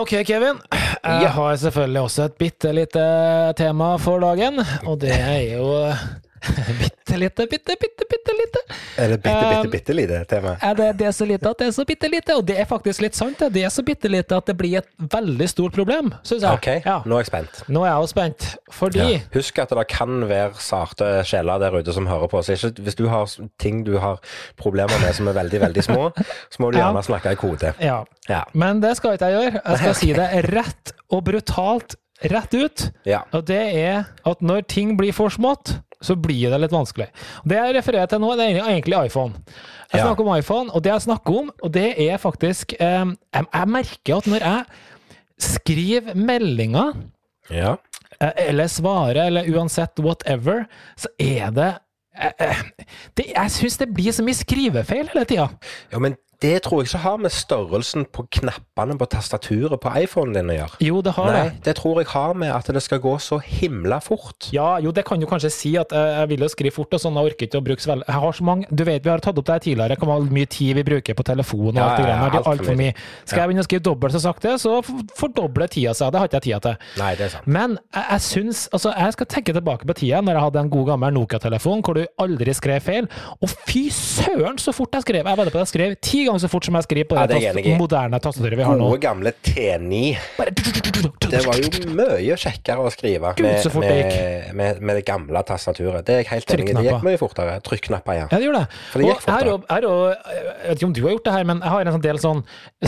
[0.00, 0.60] Ok, Kevin.
[0.72, 1.28] Jeg Ja.
[1.36, 3.02] har selvfølgelig også et bitte lite
[3.60, 5.66] tema for dagen, og det er jo
[7.10, 8.60] bitte lite, bitte, bitte, bitte lite.
[8.98, 10.56] Er det bitte, bitte, Um, bitte lite tema?
[10.62, 12.64] Er det, det er så lite at det er så bitte lite, og det er
[12.70, 13.38] faktisk litt sant.
[13.38, 16.52] Det Det er så bitte lite at det blir et veldig stort problem, syns jeg.
[16.52, 17.02] Ok, Ja.
[17.04, 17.62] nå er jeg spent.
[17.68, 19.18] Nå er jeg også spent, fordi Ja.
[19.34, 22.42] Husk at det kan være sarte sjeler der ute som hører på.
[22.42, 23.26] Så ikke, hvis du har
[23.58, 24.18] ting du har
[24.56, 26.10] problemer med som er veldig, veldig små,
[26.50, 26.86] så må du Ja.
[26.92, 27.74] gjerne snakke i kode.
[27.80, 28.04] Ja.
[28.28, 28.44] Ja.
[28.54, 29.60] Men det skal ikke jeg gjøre.
[29.66, 31.96] Jeg skal si det rett og brutalt
[32.30, 32.90] rett ut.
[33.06, 33.22] Ja.
[33.32, 37.06] Og det er at når ting blir for smått, så blir det litt vanskelig.
[37.44, 39.34] Det jeg refererer til nå, det er egentlig iPhone.
[39.92, 40.06] Jeg Ja.
[40.06, 43.68] snakker om iPhone, og det jeg snakker om, og det er faktisk eh, jeg, jeg
[43.68, 44.64] merker at når jeg
[45.40, 46.94] skriver meldinger,
[47.50, 47.76] ja.
[48.20, 51.70] eh, eller svarer, eller uansett whatever, så er det
[52.16, 52.62] eh, eh,
[53.16, 55.48] det, Jeg syns det blir så mye skrivefeil hele tida.
[55.92, 60.32] Ja, men det tror jeg ikke har med størrelsen på knappene på tastaturet på iPhonen
[60.38, 60.78] din å gjøre.
[60.86, 61.58] Jo, det har Nei, det.
[61.66, 64.48] det tror jeg har med at det skal gå så himla fort.
[64.54, 67.02] Ja, jo, det kan jo kanskje si at eh, jeg vil jo skrive fort, og
[67.02, 69.12] sånn, jeg orker ikke å bruke så veldig Jeg har så mange Du vet, vi
[69.12, 71.84] har tatt opp det her tidligere, hvor mye tid vi bruker på telefon og Ja,
[71.90, 72.24] alt det greiene.
[72.24, 72.94] ja, for altfor mye.
[73.26, 74.72] Skal jeg begynne å skrive dobbelt så sakte, så
[75.20, 76.12] fordobler tida seg.
[76.14, 76.88] Det har ikke jeg tida til.
[77.02, 77.46] Nei, det er sant.
[77.50, 80.70] Men jeg, jeg syns Altså, jeg skal tenke tilbake på tida når jeg hadde en
[80.72, 83.08] god gammel Nokia-telefon hvor du aldri skrev feil.
[83.42, 85.26] Og fy søren så fort jeg skrev!
[85.26, 87.26] Jeg vedder på at jeg skrev ti ganger så fort som jeg skriver på Ja,
[87.26, 88.86] det, det jeg tast- moderne tastaturet vi har nå.
[88.92, 90.00] Gode gamle T9.
[91.30, 96.04] Det var jo mye kjekkere å skrive med, det med, med, med det gamle tastaturet.
[96.06, 96.74] Det er jeg helt enig i.
[96.80, 97.58] Det gikk mye fortere.
[97.66, 98.26] Trykknapper, ja.
[98.30, 98.66] Ja, det gjør det.
[98.92, 99.54] For det gikk fortere.
[99.54, 101.90] Og har jo, jeg vet ikke om du har gjort det her, men jeg har
[101.90, 102.44] en sånn del sånn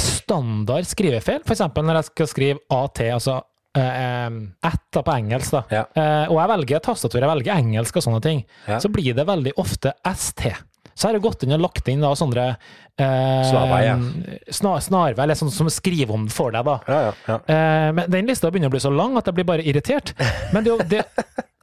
[0.06, 1.42] standard skrivefeil.
[1.46, 3.38] Eksempel når jeg skal skrive AT, altså
[3.78, 4.28] eh,
[4.68, 5.62] at på engelsk, da.
[5.72, 5.84] Ja.
[5.96, 8.44] Eh, og jeg velger tastatur, jeg velger engelsk og sånne ting.
[8.68, 8.80] Ja.
[8.82, 10.50] Så blir det veldig ofte ST.
[10.94, 14.02] så har jeg gått inn og lagt inn da sånne eh, Snarveier.
[14.52, 16.78] Snar, snarvei, eller sånn som skriver om for deg, da.
[16.88, 17.38] Ja, ja, ja.
[17.54, 20.12] Eh, men den lista begynner å bli så lang at jeg blir bare irritert.
[20.52, 21.04] Men det, det,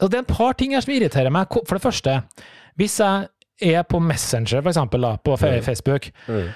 [0.02, 1.52] det er en par ting her som irriterer meg.
[1.68, 2.18] For det første,
[2.80, 3.30] hvis jeg
[3.76, 6.50] er på Messenger, for eksempel, da, på Facebook, Facebook, Mm.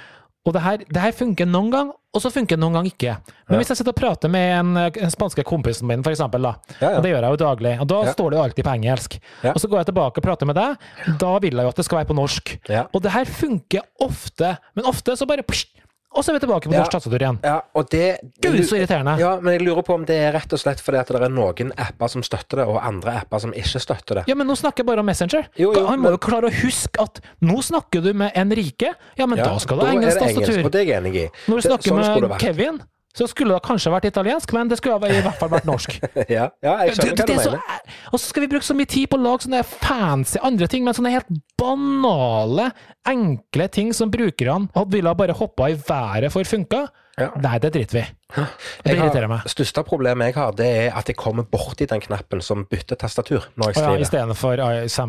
[0.46, 3.14] Og det her, det her funker noen gang, og så funker det noen gang ikke.
[3.48, 3.60] Men Ja.
[3.62, 6.98] hvis jeg sitter og prater med en, en spanske kompisen min, for eksempel, da, Ja,
[6.98, 9.18] og det gjør jeg jo daglig, og da står det jo alltid på engelsk.
[9.54, 10.76] Og så går jeg tilbake og prater med deg,
[11.20, 12.54] da vil jeg jo at det skal være på norsk.
[12.94, 15.72] Og det her funker ofte, men ofte så bare pst,
[16.16, 16.80] og så er vi tilbake på Ja.
[16.84, 17.40] norsk tastatur igjen.
[17.44, 19.18] ja og det Gud, så irriterende.
[19.20, 21.30] Ja, men jeg lurer på om det er rett og slett fordi at det er
[21.30, 24.24] noen apper som støtter det, og andre apper som ikke støtter det.
[24.28, 25.48] Ja, men nå snakker jeg bare om Messenger.
[25.58, 28.94] Jo, jo, Han må men- jo klare å huske at nå snakker du med Enrique,
[29.18, 30.66] ja, men Ja, da skal du ha er engelsk det engelsk, tastatur.
[30.66, 31.30] Og det er jeg enig i.
[31.48, 32.40] Når du Det- snakker sånn med.
[32.40, 32.82] Kevin,
[33.14, 36.00] så skulle det kanskje vært italiensk, men det skulle i hvert fall vært norsk.
[36.34, 37.94] Ja, ja, jeg skjønner hva du så, mener.
[38.10, 40.86] og så skal vi bruke så mye tid på å lage sånne fancy andre ting,
[40.86, 42.72] men sånne helt banale,
[43.10, 46.88] enkle ting som brukerne ville bare hoppa i været for funka.
[47.20, 47.30] Ja.
[47.38, 48.12] Nei, det driter vi i.
[48.34, 49.44] Det irriterer meg.
[49.46, 53.46] største problemet jeg har, det er at jeg kommer borti den knappen som bytter tastatur
[53.54, 54.00] når jeg skriver.
[54.00, 54.06] ja.
[54.08, 54.62] Istedenfor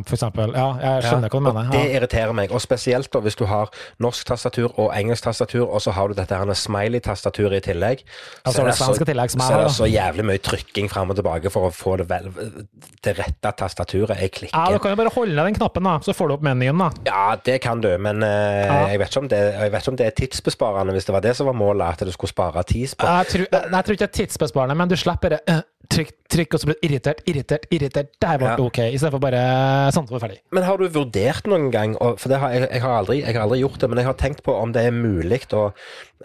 [0.05, 0.53] for eksempel.
[0.53, 1.71] Ja, jeg skjønner hva du mener.
[1.71, 1.73] Ja.
[1.73, 3.73] Det irriterer meg, og spesielt da hvis du har
[4.05, 8.05] norsk tastatur og engelsk tastatur, og så har du dette smiley-tastaturet i tillegg.
[8.45, 11.15] Ja, så du det, så, tillegg, som så er det så jævlig mye trykking fram
[11.15, 12.29] og tilbake for å få det, vel,
[13.05, 14.21] det rette tastaturet.
[14.21, 14.53] Jeg klikker.
[14.53, 16.85] Ja, du kan jo bare holde ned den knappen, da, så får du opp menyen,
[16.85, 16.91] da.
[17.09, 18.33] Ja, det kan du, men uh,
[18.65, 18.79] Ja.
[18.93, 21.35] jeg, vet om det, jeg vet ikke om det er tidsbesparende, hvis det var det
[21.39, 22.81] som var målet, at du skulle spare tid.
[23.03, 25.61] Jeg tror, jeg tror ikke det er tidsbesparende, men du slipper det øh,
[25.91, 28.09] trykk, trykk, og så blir det irritert, irritert, irritert.
[28.21, 28.65] Der ble det Ja.
[28.65, 29.43] ok, istedenfor bare
[29.93, 30.41] sånn, så var det ferdig.
[30.53, 33.43] Men har du vurdert noen gang, for det har, jeg, jeg, har aldri, jeg har
[33.43, 35.73] aldri gjort det, men jeg har tenkt på om det er mulig å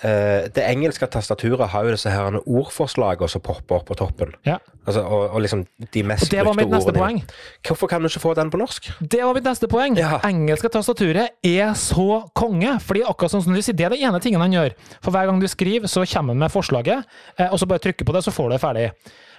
[0.03, 4.33] uh, Det engelske tastaturet har jo disse her ordforslagene som popper opp på toppen.
[4.47, 4.57] Ja.
[4.85, 7.03] Altså, og, og liksom de mest Og det var mitt neste ordene.
[7.03, 7.19] poeng.
[7.67, 8.89] Hvorfor kan du ikke få den på norsk?
[9.01, 9.97] Det var mitt neste poeng.
[9.99, 10.19] Ja.
[10.25, 12.79] Engelske tastaturet er så konge.
[12.79, 14.73] fordi akkurat sånn som du sier, Det er det ene tingen han gjør.
[15.01, 17.03] For hver gang du skriver, så kommer han med forslaget,
[17.37, 18.91] eh, og så bare trykker på det, så får du det ferdig.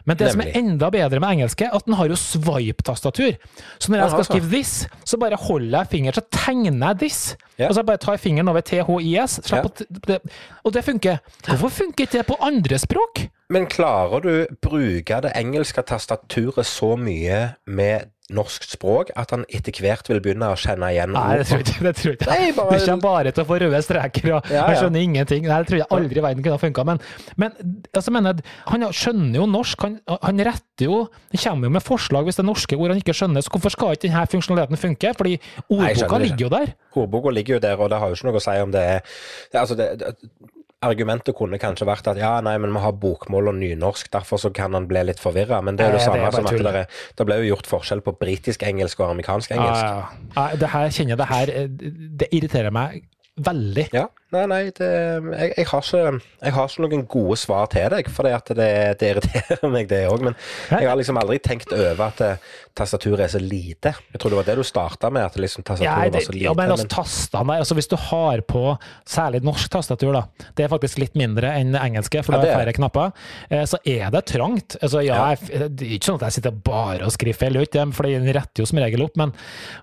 [0.06, 3.36] Men det som er enda bedre med engelske, at den har jo swipe-tastatur.
[3.78, 7.36] Så når jeg skal skrive this, så bare holder jeg fingeren, så tegner jeg this.
[7.58, 7.68] Ja.
[7.68, 9.62] Og så bare tar jeg fingeren over THIS, Ja.
[10.64, 11.18] og det funker.
[11.46, 13.26] Hvorfor funker ikke det på andre språk?
[13.50, 14.32] Men klarer du
[14.62, 20.46] bruke det engelske tastaturet så mye med norsk språk at han etter hvert vil begynne
[20.52, 21.82] å kjenne igjen Nei, det tror jeg ikke.
[21.82, 22.26] Det tror jeg.
[22.28, 25.48] Nei, bare- Det kommer bare til å få røde streker, og Ja, jeg skjønner ingenting.
[25.48, 26.84] Nei, det tror jeg aldri i verden kunne ha funka.
[26.86, 27.00] Men,
[27.42, 27.56] men
[27.90, 28.38] altså, mener,
[28.70, 29.82] han skjønner jo norsk.
[29.82, 33.02] Han, han retter jo Han kommer jo med forslag hvis det er norske ord han
[33.02, 33.42] ikke skjønner.
[33.42, 35.12] Så hvorfor skal ikke denne funksjonaliteten funke?
[35.18, 35.34] Fordi
[35.66, 36.72] ordboka Nei, ligger jo der.
[37.02, 39.02] Ordboka ligger jo der, og det har jo ikke noe å si om det er
[39.02, 40.14] det, er altså det, det,
[40.80, 44.48] Argumentet kunne kanskje vært at ja, nei, men vi har bokmål og nynorsk, derfor så
[44.56, 45.58] kan han bli litt forvirra.
[45.60, 47.36] Men det er jo det Nei, det samme bare som at det, er, det ble
[47.42, 49.84] jo gjort forskjell på britisk-engelsk og amerikansk-engelsk.
[49.84, 50.36] Ja, ja.
[50.38, 51.68] Ja, det her kjenner jeg det her eh,
[52.22, 53.02] Det irriterer meg
[53.46, 53.84] veldig.
[53.96, 57.88] Ja, nei, nei, det, jeg, jeg, har ikke, jeg har ikke noen gode svar til
[57.90, 58.68] deg, for det, at det,
[59.00, 60.22] det irriterer meg, det òg.
[60.28, 60.36] Men
[60.70, 62.44] jeg har liksom aldri tenkt over at eh,
[62.78, 63.94] tastaturet er så lite.
[64.12, 66.36] Jeg tror det var det du starta med, at liksom Ja, tastaturet det, var så
[66.36, 66.44] lite.
[66.46, 68.64] ja, men altså, men- tastene altså hvis du har på
[69.10, 70.22] særlig norsk tastatur, da,
[70.56, 73.12] det er faktisk litt mindre enn engelske, for Ja, det er er flere knapper,
[73.50, 74.78] eh, så er det trangt.
[74.82, 75.28] Altså, ja, Ja.
[75.34, 77.60] jeg, det er ikke sånn at jeg sitter bare og skriver feil,
[77.96, 79.34] for den retter jo som regel opp, men,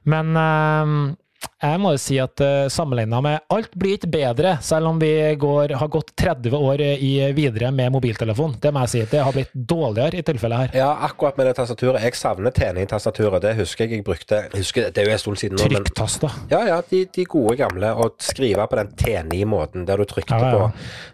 [0.07, 1.15] men eh,
[1.57, 5.09] jeg må jo si at uh, sammenligna med Alt blir ikke bedre, selv om vi
[5.39, 8.55] går, har gått 30 år i, videre med mobiltelefon.
[8.61, 9.01] Det må jeg si.
[9.09, 10.77] Det har blitt dårligere i tilfellet her.
[10.81, 12.03] Ja, akkurat med det tastaturet.
[12.05, 13.41] Jeg savner TNI-tastaturet.
[13.43, 16.37] Det husker jeg jeg brukte husker, Det er jo en stund siden nå, Trykktaster.
[16.53, 17.93] Ja, ja, de, de gode gamle.
[17.93, 20.67] Å skrive på den TNI-måten der du trykte Ja, ja.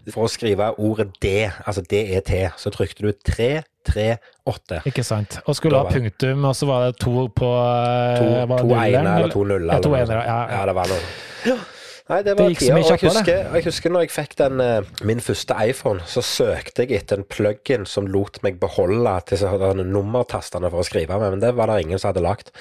[0.04, 3.52] på For å skrive ordet D, altså DET, så trykte du 3,
[3.86, 4.08] 3,
[4.50, 4.82] 8.
[4.90, 5.38] Ikke sant.
[5.46, 8.98] Og skulle ha punktum, og så var det to på eh, To, det to nulleren,
[9.00, 9.72] ene eller to nuller.
[9.74, 10.66] Ja, to enere, ja, ja, ja.
[10.70, 11.62] det var noe.
[12.04, 12.76] Nei, det Det var så tida.
[12.76, 16.84] Og jeg husker, jeg husker når jeg fikk den, eh, min første iPhone, så søkte
[16.84, 21.38] jeg etter en plug-in som lot meg beholde disse her nummertastene for å skrive med,
[21.38, 22.52] men det var det ingen som hadde lagt.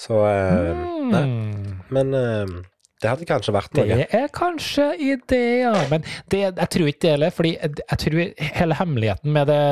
[0.00, 1.10] Så mm.
[1.12, 1.24] nei.
[1.92, 2.14] Men
[3.00, 3.86] det hadde kanskje vært noe.
[3.88, 7.32] Det er kanskje ideer, men det, jeg tror ikke det heller.
[7.32, 8.18] fordi jeg, tror
[8.60, 9.62] hele hemmeligheten med det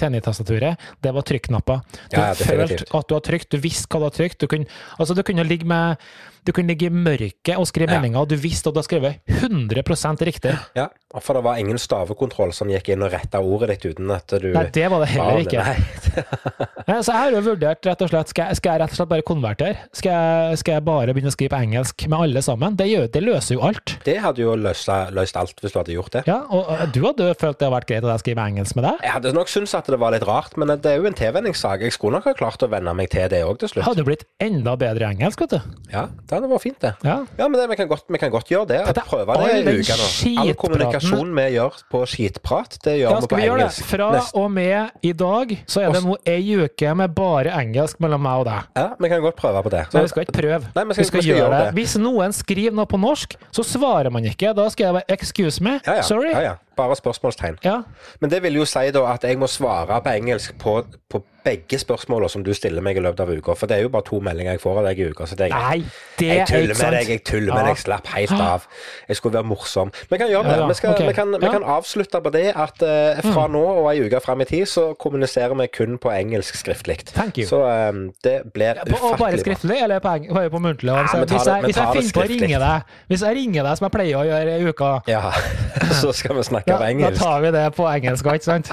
[0.00, 1.84] TNI-tastaturet, det var trykknapper.
[2.08, 4.40] Du ja, følte at du har trykt, du visste hva du har trykt.
[4.40, 6.00] Du kunne, altså, du kunne ligge med
[6.48, 7.98] du kunne ligge i mørket og skrive Ja.
[7.98, 10.54] meldinger, og du visste at du har skrevet 100 riktig.
[10.74, 14.28] Ja, for det var ingen stavekontroll som gikk inn og retta ordet ditt uten at
[14.42, 15.62] du Nei, det var det heller ikke.
[15.64, 16.98] Nei.
[17.04, 19.10] Så jeg har jo vurdert rett og slett, skal jeg, skal jeg rett og slett
[19.10, 19.86] bare konvertere?
[19.96, 22.76] Skal jeg, skal jeg bare begynne å skrive på engelsk med alle sammen?
[22.76, 23.94] Det, gjør, det løser jo alt.
[24.04, 26.22] Det hadde jo løst, løst alt hvis du hadde gjort det.
[26.28, 28.76] Ja, og og du hadde jo følt det hadde vært greit at jeg skriver engelsk
[28.76, 29.00] med deg?
[29.06, 31.84] Jeg hadde nok syntes at det var litt rart, men det er jo en tilvenningssak.
[31.86, 33.86] Jeg skulle nok ha klart å venne meg til det òg til slutt.
[33.88, 35.80] Hadde jo blitt enda bedre i engelsk, vet du.
[35.92, 36.92] Ja, det hadde vært fint, det.
[37.06, 37.18] Ja.
[37.40, 38.82] Ja, men det, vi, kan godt, vi kan godt gjøre det.
[39.08, 40.08] Prøve det i uka nå.
[40.44, 40.52] All
[41.00, 43.84] kommunikasjon vi gjør på skitprat, det gjør Ja, vi på vi gjøre det?
[43.88, 48.00] Fra Nest- og med i dag så er det nå ei uke med bare engelsk
[48.00, 48.62] mellom meg og deg.
[48.76, 49.84] Ja, vi kan godt prøve på det.
[49.94, 50.64] Nei, vi skal ikke prøve.
[50.74, 51.74] Nei, vi skal- vi skal vi skal gjøre det.
[51.74, 51.74] det.
[51.74, 54.54] Hvis noen skriver noe på norsk, så svarer man ikke.
[54.54, 56.02] Da skal jeg bare 'excuse me', ja, ja.
[56.02, 56.30] sorry.
[56.30, 56.54] Ja, ja.
[56.78, 57.58] Bare spørsmålstegn.
[57.66, 57.80] Ja.
[58.22, 61.78] Men det vil jo si da at jeg må svare på engelsk på, på begge
[61.80, 63.54] spørsmålene som du stiller meg i løpet av uka.
[63.56, 65.24] For det er jo bare to meldinger jeg får av deg i uka.
[65.30, 65.54] Så det er.
[65.54, 65.78] Nei,
[66.18, 67.68] det Jeg er tuller med deg, jeg tuller med Ja.
[67.70, 67.78] deg.
[67.80, 68.66] Slapp helt av.
[69.08, 69.92] Jeg skulle være morsom.
[70.10, 70.52] Vi kan gjøre det.
[70.52, 71.06] Ja, ja, Vi, skal, okay.
[71.08, 71.48] vi, kan, vi Ja.
[71.48, 71.56] Mm.
[71.56, 74.92] kan avslutte på det at uh, fra nå og ei uke fram i tid, så
[75.00, 76.98] kommuniserer vi kun på engelsk skriftlig.
[77.14, 77.46] Thank you.
[77.48, 77.92] Så eh,
[78.24, 78.98] det blir På, bra.
[79.00, 80.92] bare ufattelig skriftlig, eller på, bare på muntlig?
[80.92, 83.62] Ja, Altså, vi hvis jeg, hvis jeg finner på å ringe deg, hvis jeg ringer
[83.70, 85.32] deg som jeg pleier å gjøre i uka, Ja,
[86.02, 88.72] så skal vi snakke ja, på da tar vi det på engelsk, ikke sant?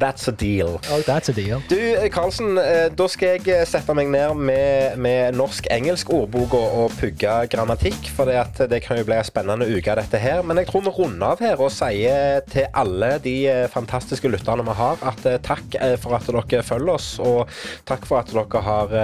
[0.00, 0.80] That's a deal.
[1.06, 1.62] That's a deal.
[1.68, 1.76] Du,
[2.12, 7.34] Karlsen, eh, da skal jeg eh, sette meg ned med, med norsk-engelsk ordboka og pugge
[7.52, 10.42] grammatikk, for det, kan jo bli en spennende uke, dette her.
[10.46, 14.64] Men jeg tror vi runder av her og sier til alle de eh, fantastiske lytterne
[14.66, 17.50] vi har, at takk for at dere følger oss, og
[17.88, 18.94] takk for at dere har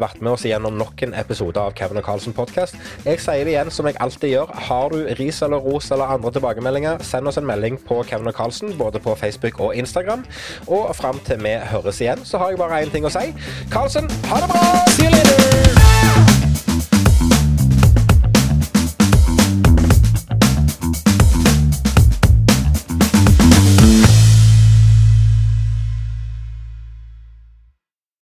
[0.00, 2.76] vært med oss gjennom nok en episode av Kevin og Karlsen podkast.
[3.06, 4.52] Jeg sier det igjen, som jeg alltid gjør.
[4.68, 8.36] Har du ris eller ros eller andre tilbakemeldinger, send oss en melding på Kevin og
[8.36, 10.24] Karlsen, både på Facebook og Instagram.
[10.66, 13.30] Og fram til vi høres igjen, så har jeg bare én ting å si.
[13.70, 14.66] Karlsen, ha det bra!
[14.96, 15.73] See you later!